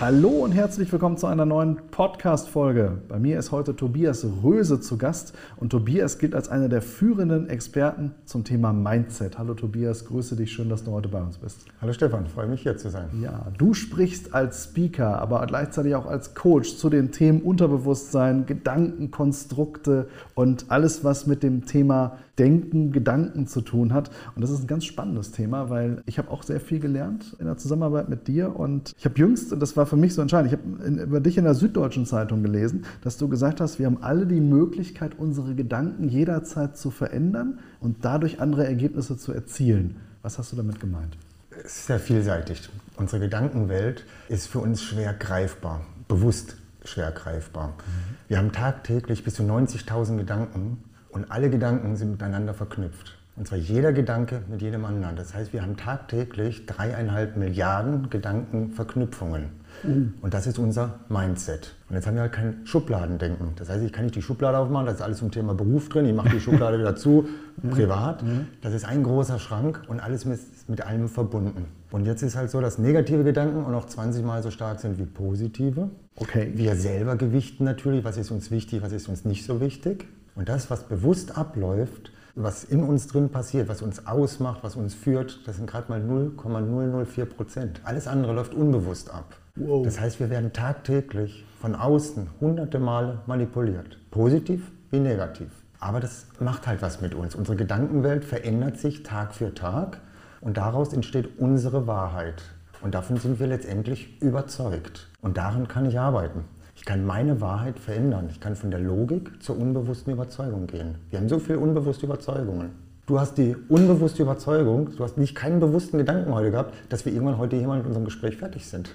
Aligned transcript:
Hallo 0.00 0.30
und 0.30 0.52
herzlich 0.52 0.90
willkommen 0.90 1.18
zu 1.18 1.26
einer 1.26 1.44
neuen 1.44 1.76
Podcast-Folge. 1.90 3.02
Bei 3.06 3.18
mir 3.18 3.38
ist 3.38 3.52
heute 3.52 3.76
Tobias 3.76 4.26
Röse 4.42 4.80
zu 4.80 4.96
Gast 4.96 5.34
und 5.58 5.68
Tobias 5.68 6.16
gilt 6.16 6.34
als 6.34 6.48
einer 6.48 6.70
der 6.70 6.80
führenden 6.80 7.50
Experten 7.50 8.14
zum 8.24 8.42
Thema 8.42 8.72
Mindset. 8.72 9.36
Hallo 9.36 9.52
Tobias, 9.52 10.06
grüße 10.06 10.36
dich, 10.36 10.52
schön, 10.52 10.70
dass 10.70 10.84
du 10.84 10.92
heute 10.92 11.10
bei 11.10 11.20
uns 11.20 11.36
bist. 11.36 11.66
Hallo 11.82 11.92
Stefan, 11.92 12.26
freue 12.28 12.46
mich 12.46 12.62
hier 12.62 12.78
zu 12.78 12.88
sein. 12.88 13.10
Ja, 13.20 13.48
du 13.58 13.74
sprichst 13.74 14.32
als 14.32 14.64
Speaker, 14.64 15.20
aber 15.20 15.44
gleichzeitig 15.46 15.94
auch 15.94 16.06
als 16.06 16.34
Coach 16.34 16.78
zu 16.78 16.88
den 16.88 17.12
Themen 17.12 17.42
Unterbewusstsein, 17.42 18.46
Gedankenkonstrukte 18.46 20.08
und 20.34 20.64
alles, 20.70 21.04
was 21.04 21.26
mit 21.26 21.42
dem 21.42 21.66
Thema 21.66 22.16
Denken, 22.40 22.90
Gedanken 22.90 23.46
zu 23.46 23.60
tun 23.60 23.92
hat. 23.92 24.10
Und 24.34 24.40
das 24.40 24.50
ist 24.50 24.62
ein 24.62 24.66
ganz 24.66 24.86
spannendes 24.86 25.30
Thema, 25.30 25.68
weil 25.68 26.02
ich 26.06 26.18
habe 26.18 26.30
auch 26.30 26.42
sehr 26.42 26.58
viel 26.58 26.80
gelernt 26.80 27.36
in 27.38 27.44
der 27.44 27.58
Zusammenarbeit 27.58 28.08
mit 28.08 28.28
dir 28.28 28.56
und 28.56 28.94
ich 28.98 29.04
habe 29.04 29.18
jüngst, 29.18 29.52
und 29.52 29.60
das 29.60 29.76
war 29.76 29.84
für 29.84 29.96
mich 29.96 30.14
so 30.14 30.22
entscheidend, 30.22 30.52
ich 30.52 30.58
habe 30.58 31.02
über 31.02 31.20
dich 31.20 31.36
in 31.36 31.44
der 31.44 31.54
Süddeutschen 31.54 32.06
Zeitung 32.06 32.42
gelesen, 32.42 32.86
dass 33.02 33.18
du 33.18 33.28
gesagt 33.28 33.60
hast, 33.60 33.78
wir 33.78 33.84
haben 33.84 34.02
alle 34.02 34.26
die 34.26 34.40
Möglichkeit, 34.40 35.18
unsere 35.18 35.54
Gedanken 35.54 36.08
jederzeit 36.08 36.78
zu 36.78 36.90
verändern 36.90 37.58
und 37.78 38.04
dadurch 38.06 38.40
andere 38.40 38.66
Ergebnisse 38.66 39.18
zu 39.18 39.32
erzielen. 39.32 39.96
Was 40.22 40.38
hast 40.38 40.52
du 40.52 40.56
damit 40.56 40.80
gemeint? 40.80 41.18
Sehr 41.66 42.00
vielseitig. 42.00 42.70
Unsere 42.96 43.20
Gedankenwelt 43.20 44.06
ist 44.30 44.46
für 44.46 44.60
uns 44.60 44.82
schwer 44.82 45.12
greifbar, 45.12 45.82
bewusst 46.08 46.56
schwer 46.84 47.12
greifbar. 47.12 47.68
Mhm. 47.68 48.16
Wir 48.28 48.38
haben 48.38 48.52
tagtäglich 48.52 49.24
bis 49.24 49.34
zu 49.34 49.42
90.000 49.42 50.16
Gedanken 50.16 50.78
und 51.12 51.30
alle 51.30 51.50
Gedanken 51.50 51.96
sind 51.96 52.12
miteinander 52.12 52.54
verknüpft. 52.54 53.16
Und 53.36 53.46
zwar 53.46 53.58
jeder 53.58 53.92
Gedanke 53.92 54.42
mit 54.50 54.60
jedem 54.60 54.84
anderen. 54.84 55.16
Das 55.16 55.32
heißt, 55.32 55.52
wir 55.52 55.62
haben 55.62 55.76
tagtäglich 55.76 56.66
dreieinhalb 56.66 57.36
Milliarden 57.36 58.10
Gedankenverknüpfungen. 58.10 59.60
Mhm. 59.82 60.14
Und 60.20 60.34
das 60.34 60.46
ist 60.46 60.58
unser 60.58 61.00
Mindset. 61.08 61.74
Und 61.88 61.96
jetzt 61.96 62.06
haben 62.06 62.16
wir 62.16 62.22
halt 62.22 62.32
kein 62.32 62.66
Schubladendenken. 62.66 63.52
Das 63.56 63.70
heißt, 63.70 63.82
ich 63.82 63.92
kann 63.92 64.04
nicht 64.04 64.16
die 64.16 64.22
Schublade 64.22 64.58
aufmachen, 64.58 64.86
das 64.86 64.96
ist 64.96 65.00
alles 65.02 65.18
zum 65.18 65.30
Thema 65.30 65.54
Beruf 65.54 65.88
drin, 65.88 66.06
ich 66.06 66.14
mache 66.14 66.28
die 66.28 66.40
Schublade 66.40 66.78
wieder 66.80 66.96
zu, 66.96 67.28
mhm. 67.62 67.70
privat. 67.70 68.22
Mhm. 68.22 68.48
Das 68.60 68.74
ist 68.74 68.84
ein 68.84 69.02
großer 69.02 69.38
Schrank 69.38 69.82
und 69.88 70.00
alles 70.00 70.24
ist 70.26 70.68
mit 70.68 70.86
allem 70.86 71.08
verbunden. 71.08 71.64
Und 71.90 72.04
jetzt 72.04 72.22
ist 72.22 72.36
halt 72.36 72.50
so, 72.50 72.60
dass 72.60 72.78
negative 72.78 73.24
Gedanken 73.24 73.64
auch 73.64 73.70
noch 73.70 73.86
20 73.86 74.24
Mal 74.24 74.42
so 74.42 74.50
stark 74.50 74.80
sind 74.80 74.98
wie 74.98 75.06
positive. 75.06 75.88
Okay. 76.16 76.52
Wir 76.54 76.76
selber 76.76 77.16
gewichten 77.16 77.64
natürlich, 77.64 78.04
was 78.04 78.16
ist 78.16 78.30
uns 78.30 78.50
wichtig, 78.50 78.82
was 78.82 78.92
ist 78.92 79.08
uns 79.08 79.24
nicht 79.24 79.44
so 79.44 79.60
wichtig. 79.60 80.06
Und 80.34 80.48
das, 80.48 80.70
was 80.70 80.84
bewusst 80.84 81.36
abläuft, 81.36 82.12
was 82.34 82.64
in 82.64 82.82
uns 82.82 83.06
drin 83.06 83.28
passiert, 83.28 83.68
was 83.68 83.82
uns 83.82 84.06
ausmacht, 84.06 84.62
was 84.62 84.76
uns 84.76 84.94
führt, 84.94 85.40
das 85.46 85.56
sind 85.56 85.68
gerade 85.68 85.90
mal 85.90 86.00
0,004 86.00 87.24
Prozent. 87.26 87.80
Alles 87.84 88.06
andere 88.06 88.32
läuft 88.32 88.54
unbewusst 88.54 89.12
ab. 89.12 89.36
Wow. 89.56 89.84
Das 89.84 90.00
heißt, 90.00 90.20
wir 90.20 90.30
werden 90.30 90.52
tagtäglich 90.52 91.44
von 91.60 91.74
außen 91.74 92.28
hunderte 92.40 92.78
Male 92.78 93.20
manipuliert. 93.26 93.98
Positiv 94.10 94.70
wie 94.90 95.00
negativ. 95.00 95.48
Aber 95.80 96.00
das 96.00 96.26
macht 96.38 96.66
halt 96.66 96.82
was 96.82 97.00
mit 97.00 97.14
uns. 97.14 97.34
Unsere 97.34 97.56
Gedankenwelt 97.56 98.24
verändert 98.24 98.78
sich 98.78 99.02
Tag 99.02 99.34
für 99.34 99.54
Tag 99.54 100.00
und 100.40 100.56
daraus 100.56 100.92
entsteht 100.92 101.38
unsere 101.38 101.86
Wahrheit. 101.86 102.42
Und 102.82 102.94
davon 102.94 103.16
sind 103.16 103.40
wir 103.40 103.46
letztendlich 103.46 104.20
überzeugt. 104.22 105.08
Und 105.20 105.36
daran 105.36 105.68
kann 105.68 105.86
ich 105.86 105.98
arbeiten. 105.98 106.44
Ich 106.80 106.86
kann 106.86 107.04
meine 107.04 107.42
Wahrheit 107.42 107.78
verändern. 107.78 108.28
Ich 108.30 108.40
kann 108.40 108.56
von 108.56 108.70
der 108.70 108.80
Logik 108.80 109.42
zur 109.42 109.58
unbewussten 109.58 110.14
Überzeugung 110.14 110.66
gehen. 110.66 110.94
Wir 111.10 111.18
haben 111.18 111.28
so 111.28 111.38
viele 111.38 111.58
unbewusste 111.58 112.06
Überzeugungen. 112.06 112.70
Du 113.06 113.20
hast 113.20 113.36
die 113.36 113.54
unbewusste 113.68 114.22
Überzeugung, 114.22 114.88
du 114.96 115.04
hast 115.04 115.18
nicht 115.18 115.34
keinen 115.34 115.60
bewussten 115.60 115.98
Gedanken 115.98 116.32
heute 116.32 116.50
gehabt, 116.50 116.74
dass 116.88 117.04
wir 117.04 117.12
irgendwann 117.12 117.36
heute 117.36 117.56
hier 117.56 117.66
mal 117.68 117.76
mit 117.76 117.86
unserem 117.86 118.06
Gespräch 118.06 118.38
fertig 118.38 118.64
sind. 118.64 118.94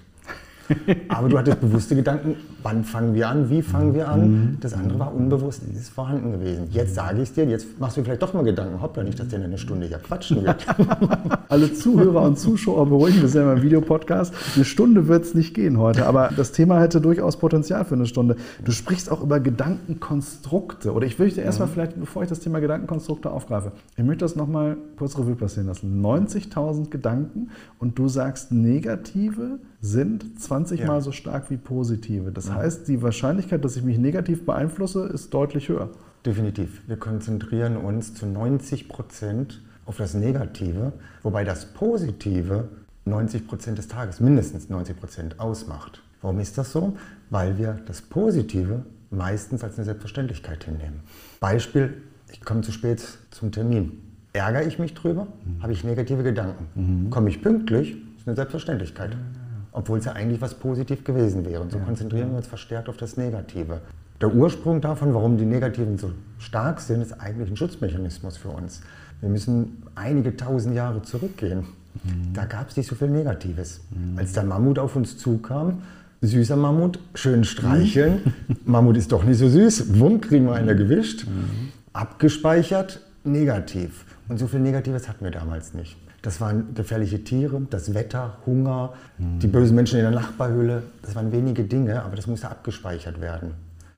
Aber 1.10 1.30
du 1.30 1.38
hattest 1.38 1.62
bewusste 1.62 1.96
Gedanken, 1.96 2.36
wann 2.64 2.84
fangen 2.84 3.14
wir 3.14 3.30
an, 3.30 3.50
wie 3.50 3.62
fangen 3.62 3.94
wir 3.94 4.10
an. 4.10 4.32
Mhm. 4.32 4.58
Das 4.60 4.74
andere 4.74 5.00
war 5.00 5.14
unbewusst, 5.14 5.62
ist 5.64 5.90
vorhanden 5.90 6.32
gewesen. 6.32 6.68
Jetzt 6.72 6.96
sage 6.96 7.18
ich 7.18 7.30
es 7.30 7.34
dir, 7.34 7.46
jetzt 7.46 7.80
machst 7.80 7.98
du 7.98 8.04
vielleicht 8.04 8.22
doch 8.22 8.34
mal 8.34 8.44
Gedanken, 8.44 8.82
hoppla, 8.82 9.04
nicht, 9.04 9.20
dass 9.20 9.28
der 9.28 9.40
in 9.40 9.46
einer 9.46 9.58
Stunde 9.58 9.88
hier 9.88 9.98
quatschen 9.98 10.44
wird. 10.44 10.66
Alle 11.50 11.74
Zuhörer 11.74 12.24
und 12.24 12.40
Zuschauer 12.40 12.88
beruhigen, 12.88 13.22
wir 13.22 13.28
sind 13.28 13.44
ja 13.44 13.54
im 13.54 13.62
Videopodcast. 13.62 14.34
Eine 14.56 14.66
Stunde 14.66 15.08
wird 15.08 15.26
es 15.26 15.36
nicht 15.36 15.54
gehen 15.54 15.78
heute, 15.78 16.06
aber 16.06 16.32
das 16.36 16.52
Thema 16.52 16.80
hätte 16.80 17.02
durchaus 17.02 17.38
Potenzial 17.38 17.86
für 17.86 17.96
eine 17.96 18.06
Stunde. 18.06 18.36
Du 18.64 18.72
sprichst 18.72 19.12
auch 19.12 19.22
über 19.22 19.40
Gedankenkonstrukte. 19.40 20.94
Oder 20.94 21.06
ich 21.06 21.20
möchte 21.20 21.42
erstmal 21.42 21.68
mhm. 21.68 21.74
vielleicht, 21.74 22.00
bevor 22.00 22.24
ich 22.24 22.30
das 22.30 22.40
Thema 22.40 22.60
Gedankenkonstrukte 22.60 23.30
aufgreife, 23.30 23.72
ich 23.96 24.04
möchte 24.04 24.26
das 24.26 24.36
nochmal 24.36 24.78
kurz 24.98 25.18
Revue 25.18 25.36
passieren 25.36 25.68
lassen. 25.68 26.02
90.000 26.04 26.90
Gedanken 26.90 27.50
und 27.80 27.98
du 28.00 28.08
sagst 28.08 28.52
negative 28.52 29.60
sind 29.86 30.42
20 30.42 30.82
ja. 30.82 30.88
Mal 30.88 31.02
so 31.02 31.12
stark 31.12 31.50
wie 31.50 31.58
positive. 31.58 32.32
Das 32.32 32.48
ja. 32.48 32.56
heißt, 32.56 32.88
die 32.88 33.02
Wahrscheinlichkeit, 33.02 33.64
dass 33.64 33.76
ich 33.76 33.84
mich 33.84 33.98
negativ 33.98 34.46
beeinflusse, 34.46 35.06
ist 35.08 35.34
deutlich 35.34 35.70
höher. 35.70 35.90
Definitiv. 36.26 36.82
Wir 36.88 36.98
konzentrieren 36.98 37.78
uns 37.78 38.16
zu 38.16 38.26
90 38.26 38.90
Prozent 38.90 39.62
auf 39.86 39.98
das 39.98 40.16
Negative, 40.16 40.94
wobei 41.22 41.44
das 41.44 41.68
Positive 41.68 42.68
90 43.06 43.48
Prozent 43.48 43.78
des 43.78 43.88
Tages, 43.88 44.20
mindestens 44.20 44.70
90 44.70 45.00
Prozent 45.00 45.40
ausmacht. 45.40 46.02
Warum 46.22 46.40
ist 46.40 46.58
das 46.58 46.72
so? 46.72 46.98
Weil 47.30 47.60
wir 47.60 47.80
das 47.86 48.02
Positive 48.02 48.84
meistens 49.12 49.64
als 49.64 49.78
eine 49.78 49.86
Selbstverständlichkeit 49.86 50.64
hinnehmen. 50.64 51.02
Beispiel, 51.40 52.02
ich 52.32 52.42
komme 52.42 52.62
zu 52.62 52.72
spät 52.72 53.04
zum 53.30 53.52
Termin. 53.52 54.02
Ärgere 54.34 54.64
ich 54.64 54.80
mich 54.80 54.96
drüber, 54.96 55.28
mhm. 55.46 55.62
habe 55.62 55.74
ich 55.74 55.84
negative 55.84 56.24
Gedanken. 56.24 56.66
Mhm. 56.74 57.10
Komme 57.12 57.30
ich 57.30 57.44
pünktlich, 57.44 57.96
ist 58.18 58.28
eine 58.28 58.36
Selbstverständlichkeit. 58.36 59.16
Mhm 59.16 59.45
obwohl 59.76 60.00
es 60.00 60.06
ja 60.06 60.14
eigentlich 60.14 60.42
was 60.42 60.54
positiv 60.54 61.04
gewesen 61.04 61.46
wäre. 61.46 61.62
Und 61.62 61.72
so 61.72 61.78
ja. 61.78 61.84
konzentrieren 61.84 62.32
wir 62.32 62.38
uns 62.38 62.48
verstärkt 62.48 62.88
auf 62.90 62.98
das 62.98 63.18
Negative. 63.18 63.82
Der 64.22 64.34
Ursprung 64.34 64.80
davon, 64.80 65.14
warum 65.14 65.38
die 65.38 65.46
Negativen 65.46 65.98
so 65.98 66.12
stark 66.40 66.80
sind, 66.80 67.02
ist 67.02 67.20
eigentlich 67.20 67.50
ein 67.50 67.58
Schutzmechanismus 67.58 68.38
für 68.38 68.50
uns. 68.50 68.82
Wir 69.20 69.30
müssen 69.30 69.84
einige 69.94 70.38
tausend 70.38 70.76
Jahre 70.76 71.02
zurückgehen. 71.02 71.66
Mhm. 72.04 72.34
Da 72.34 72.46
gab 72.46 72.70
es 72.70 72.78
nicht 72.78 72.88
so 72.88 72.96
viel 72.96 73.10
Negatives. 73.10 73.82
Mhm. 73.92 74.18
Als 74.18 74.32
der 74.32 74.44
Mammut 74.44 74.80
auf 74.80 74.96
uns 74.96 75.18
zukam, 75.18 75.82
süßer 76.22 76.56
Mammut, 76.56 77.00
schön 77.14 77.44
streicheln. 77.44 78.22
Mhm. 78.48 78.56
Mammut 78.64 78.96
ist 78.96 79.12
doch 79.12 79.26
nicht 79.26 79.38
so 79.38 79.50
süß. 79.50 80.00
Wumm, 80.00 80.22
kriegen 80.22 80.46
wir 80.46 80.54
einer 80.54 80.74
mhm. 80.74 80.78
gewischt. 80.78 81.28
Mhm. 81.28 81.72
Abgespeichert, 81.92 83.02
negativ. 83.26 84.06
Und 84.30 84.38
so 84.38 84.48
viel 84.48 84.62
Negatives 84.62 85.10
hatten 85.10 85.26
wir 85.26 85.32
damals 85.32 85.74
nicht. 85.74 85.98
Das 86.26 86.42
waren 86.42 86.74
gefährliche 86.74 87.24
Tiere, 87.24 87.62
das 87.70 87.94
Wetter, 87.94 88.38
Hunger, 88.48 88.94
mhm. 89.20 89.38
die 89.38 89.48
bösen 89.48 89.76
Menschen 89.76 90.00
in 90.00 90.06
der 90.06 90.12
Nachbarhöhle. 90.12 90.82
Das 91.04 91.14
waren 91.14 91.32
wenige 91.32 91.66
Dinge, 91.66 92.02
aber 92.02 92.16
das 92.16 92.26
musste 92.26 92.50
abgespeichert 92.50 93.22
werden. 93.22 93.52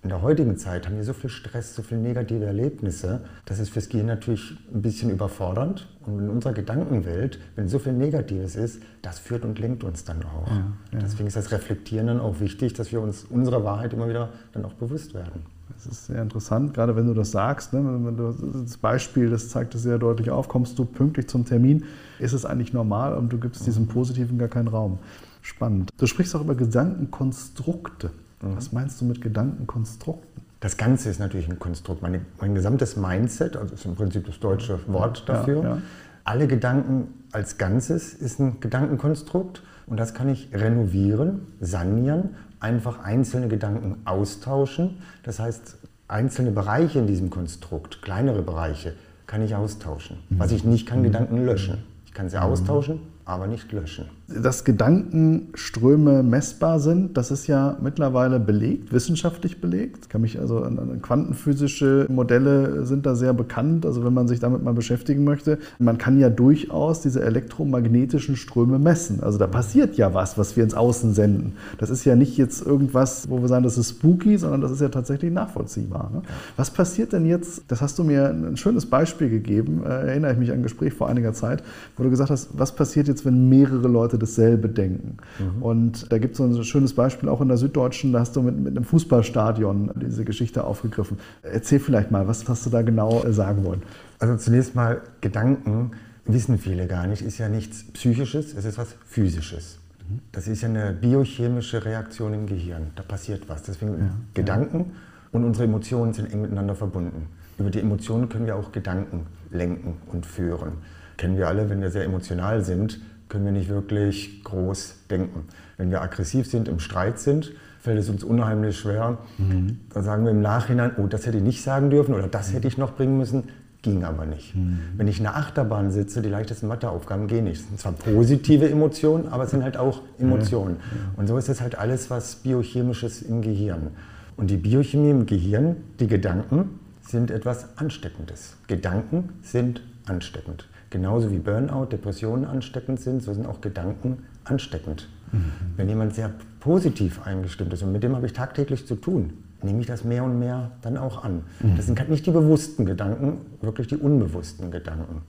In 0.03 0.09
der 0.09 0.21
heutigen 0.21 0.57
Zeit 0.57 0.85
haben 0.85 0.97
wir 0.97 1.05
so 1.05 1.13
viel 1.13 1.29
Stress, 1.29 1.73
so 1.73 1.83
viele 1.83 2.01
negative 2.01 2.43
Erlebnisse, 2.43 3.21
das 3.45 3.59
ist 3.59 3.69
fürs 3.69 3.87
Gehirn 3.87 4.07
natürlich 4.07 4.57
ein 4.73 4.81
bisschen 4.81 5.09
überfordernd. 5.09 5.87
Und 6.05 6.19
in 6.19 6.29
unserer 6.29 6.51
Gedankenwelt, 6.51 7.39
wenn 7.55 7.69
so 7.69 7.79
viel 7.79 7.93
Negatives 7.93 8.57
ist, 8.57 8.81
das 9.01 9.19
führt 9.19 9.45
und 9.45 9.57
lenkt 9.57 9.85
uns 9.85 10.03
dann 10.03 10.21
auch. 10.23 10.47
Ja, 10.49 10.73
ja. 10.91 10.99
Deswegen 10.99 11.27
ist 11.27 11.37
das 11.37 11.51
Reflektieren 11.53 12.07
dann 12.07 12.19
auch 12.19 12.41
wichtig, 12.41 12.73
dass 12.73 12.91
wir 12.91 12.99
uns 12.99 13.23
unserer 13.23 13.63
Wahrheit 13.63 13.93
immer 13.93 14.09
wieder 14.09 14.33
dann 14.51 14.65
auch 14.65 14.73
bewusst 14.73 15.13
werden. 15.13 15.45
Das 15.73 15.85
ist 15.85 16.07
sehr 16.07 16.21
interessant, 16.21 16.73
gerade 16.73 16.95
wenn 16.95 17.07
du 17.07 17.13
das 17.13 17.31
sagst. 17.31 17.73
Ne? 17.73 17.83
Wenn 17.83 18.17
du, 18.17 18.33
das 18.63 18.77
Beispiel, 18.77 19.29
das 19.29 19.49
zeigt 19.49 19.75
es 19.75 19.83
sehr 19.83 19.97
deutlich 19.97 20.29
auf. 20.29 20.47
Kommst 20.47 20.79
du 20.79 20.85
pünktlich 20.85 21.27
zum 21.27 21.45
Termin, 21.45 21.83
ist 22.19 22.33
es 22.33 22.45
eigentlich 22.45 22.73
normal 22.73 23.15
und 23.15 23.31
du 23.31 23.37
gibst 23.37 23.65
diesem 23.67 23.87
Positiven 23.87 24.37
gar 24.37 24.47
keinen 24.47 24.69
Raum. 24.69 24.99
Spannend. 25.41 25.91
Du 25.97 26.07
sprichst 26.07 26.35
auch 26.35 26.41
über 26.41 26.55
Gedankenkonstrukte. 26.55 28.11
Mhm. 28.41 28.55
Was 28.55 28.71
meinst 28.71 28.99
du 29.01 29.05
mit 29.05 29.21
Gedankenkonstrukten? 29.21 30.43
Das 30.59 30.77
Ganze 30.77 31.09
ist 31.09 31.19
natürlich 31.19 31.49
ein 31.49 31.59
Konstrukt. 31.59 32.01
Meine, 32.01 32.21
mein 32.41 32.55
gesamtes 32.55 32.97
Mindset, 32.97 33.55
also 33.55 33.75
ist 33.75 33.85
im 33.85 33.95
Prinzip 33.95 34.25
das 34.25 34.39
deutsche 34.39 34.79
Wort 34.87 35.29
dafür. 35.29 35.63
Ja, 35.63 35.69
ja. 35.69 35.81
Alle 36.23 36.47
Gedanken 36.47 37.25
als 37.31 37.57
Ganzes 37.57 38.13
ist 38.13 38.39
ein 38.39 38.59
Gedankenkonstrukt 38.59 39.61
und 39.87 39.97
das 39.97 40.13
kann 40.13 40.29
ich 40.29 40.49
renovieren, 40.53 41.47
sanieren 41.59 42.35
einfach 42.59 42.99
einzelne 42.99 43.47
Gedanken 43.47 43.97
austauschen. 44.05 44.97
Das 45.23 45.39
heißt, 45.39 45.77
einzelne 46.07 46.51
Bereiche 46.51 46.99
in 46.99 47.07
diesem 47.07 47.29
Konstrukt, 47.29 48.01
kleinere 48.01 48.41
Bereiche, 48.41 48.93
kann 49.25 49.41
ich 49.41 49.55
austauschen. 49.55 50.17
Mhm. 50.29 50.39
Was 50.39 50.51
ich 50.51 50.63
nicht 50.63 50.87
kann, 50.87 51.03
Gedanken 51.03 51.45
löschen. 51.45 51.83
Ich 52.05 52.13
kann 52.13 52.29
sie 52.29 52.37
mhm. 52.37 52.43
austauschen, 52.43 52.99
aber 53.25 53.47
nicht 53.47 53.71
löschen. 53.71 54.05
Dass 54.27 54.65
Gedankenströme 54.65 56.21
messbar 56.21 56.81
sind, 56.81 57.15
das 57.15 57.31
ist 57.31 57.47
ja 57.47 57.77
mittlerweile 57.81 58.41
belegt, 58.41 58.91
wissenschaftlich 58.91 59.61
belegt. 59.61 60.09
Kann 60.09 60.21
mich 60.21 60.37
also 60.37 60.59
an, 60.63 60.77
an 60.77 61.01
quantenphysische 61.01 62.07
Modelle 62.09 62.85
sind 62.85 63.05
da 63.05 63.15
sehr 63.15 63.33
bekannt. 63.33 63.85
Also 63.85 64.03
wenn 64.03 64.13
man 64.13 64.27
sich 64.27 64.41
damit 64.41 64.63
mal 64.63 64.73
beschäftigen 64.73 65.23
möchte, 65.23 65.59
man 65.79 65.97
kann 65.97 66.19
ja 66.19 66.29
durchaus 66.29 67.01
diese 67.01 67.23
elektromagnetischen 67.23 68.35
Ströme 68.35 68.79
messen. 68.79 69.23
Also 69.23 69.37
da 69.37 69.47
passiert 69.47 69.95
ja 69.95 70.13
was, 70.13 70.37
was 70.37 70.57
wir 70.57 70.63
ins 70.65 70.73
Außen 70.73 71.13
senden. 71.13 71.53
Das 71.77 71.89
ist 71.89 72.03
ja 72.03 72.15
nicht 72.15 72.35
jetzt 72.35 72.65
irgendwas, 72.65 73.29
wo 73.29 73.41
wir 73.41 73.47
sagen, 73.47 73.63
das 73.63 73.77
ist 73.77 73.91
spooky, 73.91 74.37
sondern 74.37 74.59
das 74.59 74.71
ist 74.71 74.81
ja 74.81 74.89
tatsächlich 74.89 75.31
nachvollziehbar. 75.31 76.11
Ne? 76.13 76.21
Was 76.57 76.69
passiert 76.69 77.13
denn 77.13 77.25
jetzt? 77.25 77.61
Das 77.69 77.81
hast 77.81 77.97
du 77.97 78.03
mir 78.03 78.29
ein 78.29 78.57
schönes 78.57 78.85
Beispiel 78.85 79.29
gegeben, 79.29 79.83
äh, 79.85 80.07
erinnere 80.07 80.33
ich 80.33 80.37
mich 80.37 80.51
an 80.51 80.57
ein 80.57 80.63
Gespräch 80.63 80.93
vor 80.93 81.07
einiger 81.07 81.33
Zeit, 81.33 81.63
wo 81.95 82.03
du 82.03 82.09
gesagt 82.09 82.29
hast, 82.29 82.49
was 82.57 82.75
passiert 82.75 83.07
jetzt, 83.07 83.25
wenn 83.25 83.47
mehrere 83.47 83.87
Leute 83.87 84.16
dasselbe 84.17 84.69
denken? 84.69 85.17
Mhm. 85.39 85.63
Und 85.63 86.11
da 86.11 86.17
gibt 86.17 86.33
es 86.33 86.37
so 86.37 86.45
ein 86.45 86.63
schönes 86.63 86.93
Beispiel 86.93 87.29
auch 87.29 87.41
in 87.41 87.47
der 87.47 87.57
Süddeutschen, 87.57 88.11
da 88.11 88.19
hast 88.19 88.35
du 88.35 88.41
mit, 88.41 88.57
mit 88.57 88.75
einem 88.75 88.85
Fußballstadion 88.85 89.91
diese 89.95 90.25
Geschichte 90.25 90.63
aufgegriffen. 90.63 91.17
Erzähl 91.43 91.79
vielleicht 91.79 92.11
mal, 92.11 92.27
was 92.27 92.47
hast 92.47 92.65
du 92.65 92.69
da 92.69 92.81
genau 92.81 93.23
äh, 93.23 93.33
sagen 93.33 93.63
wollen? 93.63 93.83
Also 94.19 94.35
zunächst 94.37 94.75
mal 94.75 95.01
Gedanken 95.21 95.91
wissen 96.25 96.57
viele 96.57 96.87
gar 96.87 97.07
nicht, 97.07 97.21
ist 97.21 97.37
ja 97.37 97.49
nichts 97.49 97.85
Psychisches, 97.93 98.53
es 98.53 98.65
ist 98.65 98.77
was 98.77 98.95
Physisches. 99.05 99.79
Mhm. 99.99 100.19
Das 100.31 100.47
ist 100.47 100.61
ja 100.61 100.69
eine 100.69 100.93
biochemische 100.93 101.85
Reaktion 101.85 102.33
im 102.33 102.45
Gehirn. 102.47 102.87
Da 102.95 103.03
passiert 103.03 103.47
was. 103.47 103.63
Deswegen 103.63 103.93
ja, 103.93 104.09
Gedanken 104.33 104.79
ja. 104.79 104.85
und 105.31 105.43
unsere 105.45 105.65
Emotionen 105.65 106.13
sind 106.13 106.31
eng 106.33 106.41
miteinander 106.41 106.75
verbunden. 106.75 107.27
Über 107.57 107.69
die 107.69 107.79
Emotionen 107.79 108.29
können 108.29 108.45
wir 108.45 108.55
auch 108.55 108.71
Gedanken 108.71 109.25
lenken 109.51 109.95
und 110.11 110.25
führen. 110.25 110.73
Kennen 111.17 111.37
wir 111.37 111.47
alle, 111.47 111.69
wenn 111.69 111.81
wir 111.81 111.89
sehr 111.89 112.03
emotional 112.03 112.63
sind, 112.63 112.99
können 113.29 113.45
wir 113.45 113.51
nicht 113.51 113.69
wirklich 113.69 114.43
groß 114.43 114.95
denken. 115.09 115.45
Wenn 115.77 115.91
wir 115.91 116.01
aggressiv 116.01 116.49
sind, 116.49 116.67
im 116.67 116.79
Streit 116.79 117.19
sind, 117.19 117.51
fällt 117.79 117.99
es 117.99 118.09
uns 118.09 118.23
unheimlich 118.23 118.77
schwer. 118.77 119.17
Mhm. 119.37 119.79
Dann 119.93 120.03
sagen 120.03 120.23
wir 120.23 120.31
im 120.31 120.41
Nachhinein, 120.41 120.91
oh, 120.97 121.07
das 121.07 121.25
hätte 121.25 121.37
ich 121.37 121.43
nicht 121.43 121.61
sagen 121.61 121.89
dürfen 121.89 122.13
oder 122.13 122.27
das 122.27 122.53
hätte 122.53 122.67
ich 122.67 122.77
noch 122.77 122.95
bringen 122.95 123.17
müssen. 123.17 123.43
Ging 123.81 124.03
aber 124.03 124.25
nicht. 124.25 124.55
Mhm. 124.55 124.79
Wenn 124.97 125.07
ich 125.07 125.17
in 125.17 125.23
der 125.23 125.37
Achterbahn 125.37 125.91
sitze, 125.91 126.21
die 126.21 126.29
leichtesten 126.29 126.67
Matheaufgaben 126.67 127.27
gehen 127.27 127.45
nicht. 127.45 127.61
Das 127.61 127.67
sind 127.67 127.79
zwar 127.79 127.91
positive 127.93 128.69
Emotionen, 128.69 129.27
aber 129.27 129.43
es 129.43 129.51
sind 129.51 129.63
halt 129.63 129.77
auch 129.77 130.01
Emotionen. 130.19 130.75
Mhm. 130.75 131.19
Und 131.19 131.27
so 131.27 131.37
ist 131.37 131.47
es 131.47 131.61
halt 131.61 131.77
alles 131.77 132.09
was 132.09 132.37
Biochemisches 132.37 133.21
im 133.21 133.41
Gehirn. 133.41 133.91
Und 134.35 134.49
die 134.49 134.57
Biochemie 134.57 135.11
im 135.11 135.25
Gehirn, 135.25 135.77
die 135.99 136.07
Gedanken, 136.07 136.79
sind 137.07 137.31
etwas 137.31 137.77
Ansteckendes. 137.77 138.57
Gedanken 138.67 139.29
sind 139.41 139.81
ansteckend. 140.05 140.67
Genauso 140.89 141.31
wie 141.31 141.39
Burnout, 141.39 141.87
Depressionen 141.87 142.45
ansteckend 142.45 142.99
sind, 142.99 143.21
so 143.21 143.33
sind 143.33 143.45
auch 143.45 143.61
Gedanken 143.61 144.23
ansteckend. 144.43 145.09
Mhm. 145.31 145.51
Wenn 145.75 145.89
jemand 145.89 146.15
sehr 146.15 146.31
positiv 146.59 147.21
eingestimmt 147.23 147.73
ist 147.73 147.83
und 147.83 147.91
mit 147.91 148.03
dem 148.03 148.15
habe 148.15 148.25
ich 148.25 148.33
tagtäglich 148.33 148.87
zu 148.87 148.95
tun, 148.95 149.33
nehme 149.61 149.81
ich 149.81 149.87
das 149.87 150.03
mehr 150.03 150.23
und 150.23 150.39
mehr 150.39 150.71
dann 150.81 150.97
auch 150.97 151.23
an. 151.23 151.43
Mhm. 151.59 151.75
Das 151.75 151.85
sind 151.87 152.09
nicht 152.09 152.25
die 152.25 152.31
bewussten 152.31 152.85
Gedanken, 152.85 153.41
wirklich 153.61 153.87
die 153.87 153.97
unbewussten 153.97 154.71
Gedanken. 154.71 155.23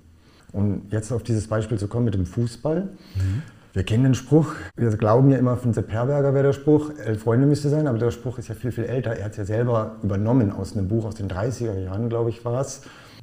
Und 0.53 0.93
jetzt 0.93 1.13
auf 1.13 1.23
dieses 1.23 1.49
Beispiel 1.49 1.79
zu 1.79 1.89
kommen 1.89 2.07
mit 2.07 2.15
dem 2.15 2.27
Fußball. 2.27 2.83
Mhm. 2.83 3.43
Wir 3.79 3.85
kennen 3.85 4.03
den 4.03 4.15
Spruch, 4.17 4.55
wir 4.75 4.91
glauben 4.97 5.31
ja 5.31 5.39
immer 5.39 5.57
von 5.57 5.73
Sepp 5.73 5.93
Herberger 5.93 6.35
wäre 6.35 6.47
der 6.47 6.53
Spruch, 6.53 6.91
elf 6.99 7.23
Freunde 7.23 7.47
müsste 7.47 7.69
sein, 7.69 7.87
aber 7.87 7.97
der 7.97 8.11
Spruch 8.11 8.37
ist 8.39 8.49
ja 8.49 8.57
viel, 8.57 8.73
viel 8.73 8.83
älter. 8.83 9.13
Er 9.13 9.27
hat 9.27 9.31
es 9.31 9.37
ja 9.37 9.45
selber 9.45 9.99
übernommen 10.03 10.51
aus 10.51 10.77
einem 10.77 10.89
Buch 10.89 11.05
aus 11.05 11.15
den 11.15 11.29
30er 11.29 11.79
Jahren, 11.79 12.09
glaube 12.09 12.31
ich, 12.31 12.45
war 12.45 12.61
es. 12.61 12.83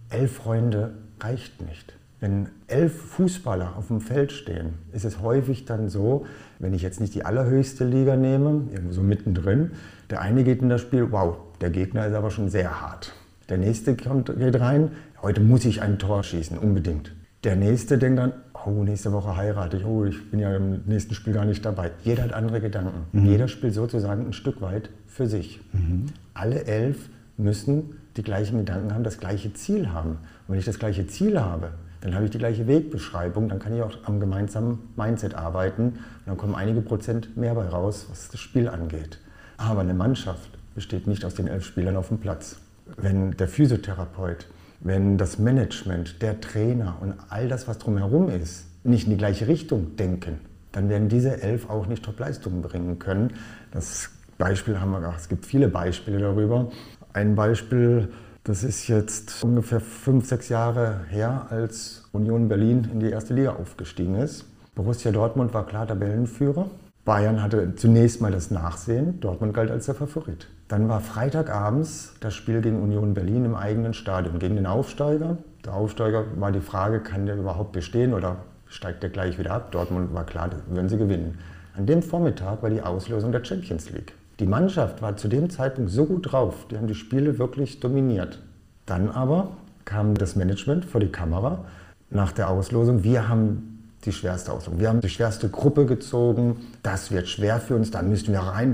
Elf 0.09 0.31
Freunde 0.31 0.93
reicht 1.19 1.61
nicht. 1.61 1.97
Wenn 2.21 2.47
elf 2.67 2.93
Fußballer 2.93 3.75
auf 3.75 3.87
dem 3.87 3.99
Feld 3.99 4.31
stehen, 4.31 4.75
ist 4.93 5.03
es 5.03 5.19
häufig 5.19 5.65
dann 5.65 5.89
so, 5.89 6.25
wenn 6.59 6.73
ich 6.73 6.83
jetzt 6.83 7.01
nicht 7.01 7.13
die 7.15 7.25
allerhöchste 7.25 7.83
Liga 7.83 8.15
nehme, 8.15 8.69
irgendwo 8.71 8.93
so 8.93 9.01
mittendrin, 9.01 9.71
der 10.09 10.21
eine 10.21 10.45
geht 10.45 10.61
in 10.61 10.69
das 10.69 10.79
Spiel, 10.79 11.11
wow, 11.11 11.35
der 11.59 11.69
Gegner 11.69 12.07
ist 12.07 12.13
aber 12.13 12.31
schon 12.31 12.47
sehr 12.47 12.79
hart. 12.79 13.11
Der 13.49 13.57
nächste 13.57 13.97
kommt, 13.97 14.33
geht 14.39 14.57
rein, 14.57 14.91
heute 15.21 15.41
muss 15.41 15.65
ich 15.65 15.81
ein 15.81 15.99
Tor 15.99 16.23
schießen, 16.23 16.57
unbedingt. 16.57 17.13
Der 17.43 17.57
nächste 17.57 17.97
denkt 17.97 18.19
dann, 18.19 18.31
oh, 18.65 18.83
nächste 18.83 19.11
Woche 19.11 19.35
heirate 19.35 19.77
ich, 19.77 19.85
oh, 19.85 20.05
ich 20.05 20.31
bin 20.31 20.39
ja 20.39 20.55
im 20.55 20.81
nächsten 20.85 21.13
Spiel 21.13 21.33
gar 21.33 21.45
nicht 21.45 21.65
dabei. 21.65 21.91
Jeder 22.03 22.23
hat 22.23 22.33
andere 22.33 22.61
Gedanken. 22.61 23.05
Mhm. 23.11 23.25
Jeder 23.25 23.47
spielt 23.47 23.73
sozusagen 23.73 24.27
ein 24.27 24.33
Stück 24.33 24.61
weit 24.61 24.89
für 25.07 25.27
sich. 25.27 25.61
Mhm. 25.73 26.07
Alle 26.33 26.65
elf 26.65 27.09
müssen 27.37 27.97
die 28.17 28.23
gleichen 28.23 28.57
Gedanken 28.57 28.93
haben, 28.93 29.03
das 29.03 29.19
gleiche 29.19 29.53
Ziel 29.53 29.91
haben. 29.91 30.11
Und 30.11 30.49
wenn 30.49 30.59
ich 30.59 30.65
das 30.65 30.79
gleiche 30.79 31.05
Ziel 31.07 31.39
habe, 31.39 31.71
dann 32.01 32.13
habe 32.13 32.25
ich 32.25 32.31
die 32.31 32.37
gleiche 32.37 32.67
Wegbeschreibung, 32.67 33.49
dann 33.49 33.59
kann 33.59 33.75
ich 33.75 33.81
auch 33.81 33.97
am 34.03 34.19
gemeinsamen 34.19 34.79
Mindset 34.95 35.33
arbeiten 35.33 35.87
und 35.87 35.97
dann 36.27 36.37
kommen 36.37 36.53
einige 36.53 36.81
Prozent 36.81 37.35
mehr 37.35 37.55
bei 37.55 37.67
raus, 37.67 38.07
was 38.09 38.29
das 38.29 38.39
Spiel 38.39 38.67
angeht. 38.67 39.19
Aber 39.57 39.81
eine 39.81 39.93
Mannschaft 39.93 40.51
besteht 40.75 41.07
nicht 41.07 41.25
aus 41.25 41.33
den 41.33 41.47
elf 41.47 41.65
Spielern 41.65 41.97
auf 41.97 42.09
dem 42.09 42.19
Platz. 42.19 42.57
Wenn 42.97 43.31
der 43.31 43.47
Physiotherapeut, 43.47 44.45
wenn 44.85 45.17
das 45.17 45.37
Management, 45.39 46.21
der 46.21 46.39
Trainer 46.39 46.97
und 47.01 47.15
all 47.29 47.49
das, 47.49 47.67
was 47.67 47.77
drumherum 47.79 48.29
ist, 48.29 48.65
nicht 48.85 49.05
in 49.05 49.11
die 49.11 49.17
gleiche 49.17 49.47
Richtung 49.47 49.97
denken, 49.97 50.39
dann 50.71 50.87
werden 50.87 51.09
diese 51.09 51.41
elf 51.41 51.69
auch 51.69 51.87
nicht 51.87 52.03
Top-Leistungen 52.03 52.61
bringen 52.61 52.99
können. 52.99 53.33
Das 53.71 54.09
Beispiel 54.37 54.79
haben 54.79 54.91
wir, 54.91 55.01
ach, 55.07 55.17
es 55.17 55.27
gibt 55.27 55.45
viele 55.45 55.67
Beispiele 55.67 56.19
darüber. 56.19 56.71
Ein 57.13 57.35
Beispiel 57.35 58.09
das 58.45 58.63
ist 58.63 58.87
jetzt 58.87 59.43
ungefähr 59.43 59.79
fünf, 59.79 60.27
sechs 60.27 60.49
Jahre 60.49 61.01
her, 61.09 61.47
als 61.49 62.07
Union 62.11 62.47
Berlin 62.47 62.87
in 62.93 62.99
die 62.99 63.09
erste 63.09 63.33
Liga 63.33 63.55
aufgestiegen 63.55 64.13
ist. 64.13 64.45
Borussia 64.75 65.11
Dortmund 65.11 65.51
war 65.55 65.65
klar 65.65 65.87
Tabellenführer. 65.87 66.69
Bayern 67.05 67.41
hatte 67.41 67.73
zunächst 67.73 68.21
mal 68.21 68.31
das 68.31 68.51
Nachsehen. 68.51 69.19
Dortmund 69.19 69.55
galt 69.55 69.71
als 69.71 69.87
der 69.87 69.95
Favorit. 69.95 70.47
Dann 70.67 70.89
war 70.89 70.99
Freitagabends 70.99 72.15
das 72.21 72.33
Spiel 72.33 72.61
gegen 72.61 72.81
Union 72.81 73.13
Berlin 73.13 73.45
im 73.45 73.55
eigenen 73.55 73.93
Stadion 73.93 74.39
gegen 74.39 74.55
den 74.55 74.65
Aufsteiger. 74.65 75.37
Der 75.63 75.75
Aufsteiger 75.75 76.25
war 76.37 76.51
die 76.51 76.59
Frage, 76.59 77.01
kann 77.01 77.27
der 77.27 77.37
überhaupt 77.37 77.71
bestehen 77.71 78.13
oder 78.13 78.37
steigt 78.67 79.03
der 79.03 79.11
gleich 79.11 79.37
wieder 79.37 79.51
ab? 79.51 79.71
Dortmund 79.71 80.13
war 80.13 80.25
klar, 80.25 80.49
würden 80.67 80.89
sie 80.89 80.97
gewinnen. 80.97 81.37
An 81.77 81.85
dem 81.85 82.01
Vormittag 82.01 82.63
war 82.63 82.69
die 82.71 82.81
Auslösung 82.81 83.31
der 83.31 83.43
Champions 83.43 83.91
League. 83.91 84.13
Die 84.39 84.47
Mannschaft 84.47 85.01
war 85.01 85.15
zu 85.17 85.27
dem 85.27 85.49
Zeitpunkt 85.49 85.91
so 85.91 86.05
gut 86.05 86.31
drauf, 86.31 86.65
die 86.69 86.77
haben 86.77 86.87
die 86.87 86.95
Spiele 86.95 87.37
wirklich 87.37 87.79
dominiert. 87.79 88.41
Dann 88.85 89.09
aber 89.09 89.51
kam 89.85 90.15
das 90.15 90.35
Management 90.35 90.85
vor 90.85 90.99
die 90.99 91.11
Kamera 91.11 91.63
nach 92.09 92.31
der 92.31 92.49
Auslosung. 92.49 93.03
Wir 93.03 93.29
haben 93.29 93.83
die 94.03 94.11
schwerste 94.11 94.51
Auslosung. 94.51 94.79
Wir 94.79 94.89
haben 94.89 95.01
die 95.01 95.09
schwerste 95.09 95.49
Gruppe 95.49 95.85
gezogen. 95.85 96.57
Das 96.83 97.11
wird 97.11 97.27
schwer 97.27 97.59
für 97.59 97.75
uns, 97.75 97.91
da 97.91 98.01
müssten 98.01 98.31
wir 98.33 98.39
rein. 98.39 98.73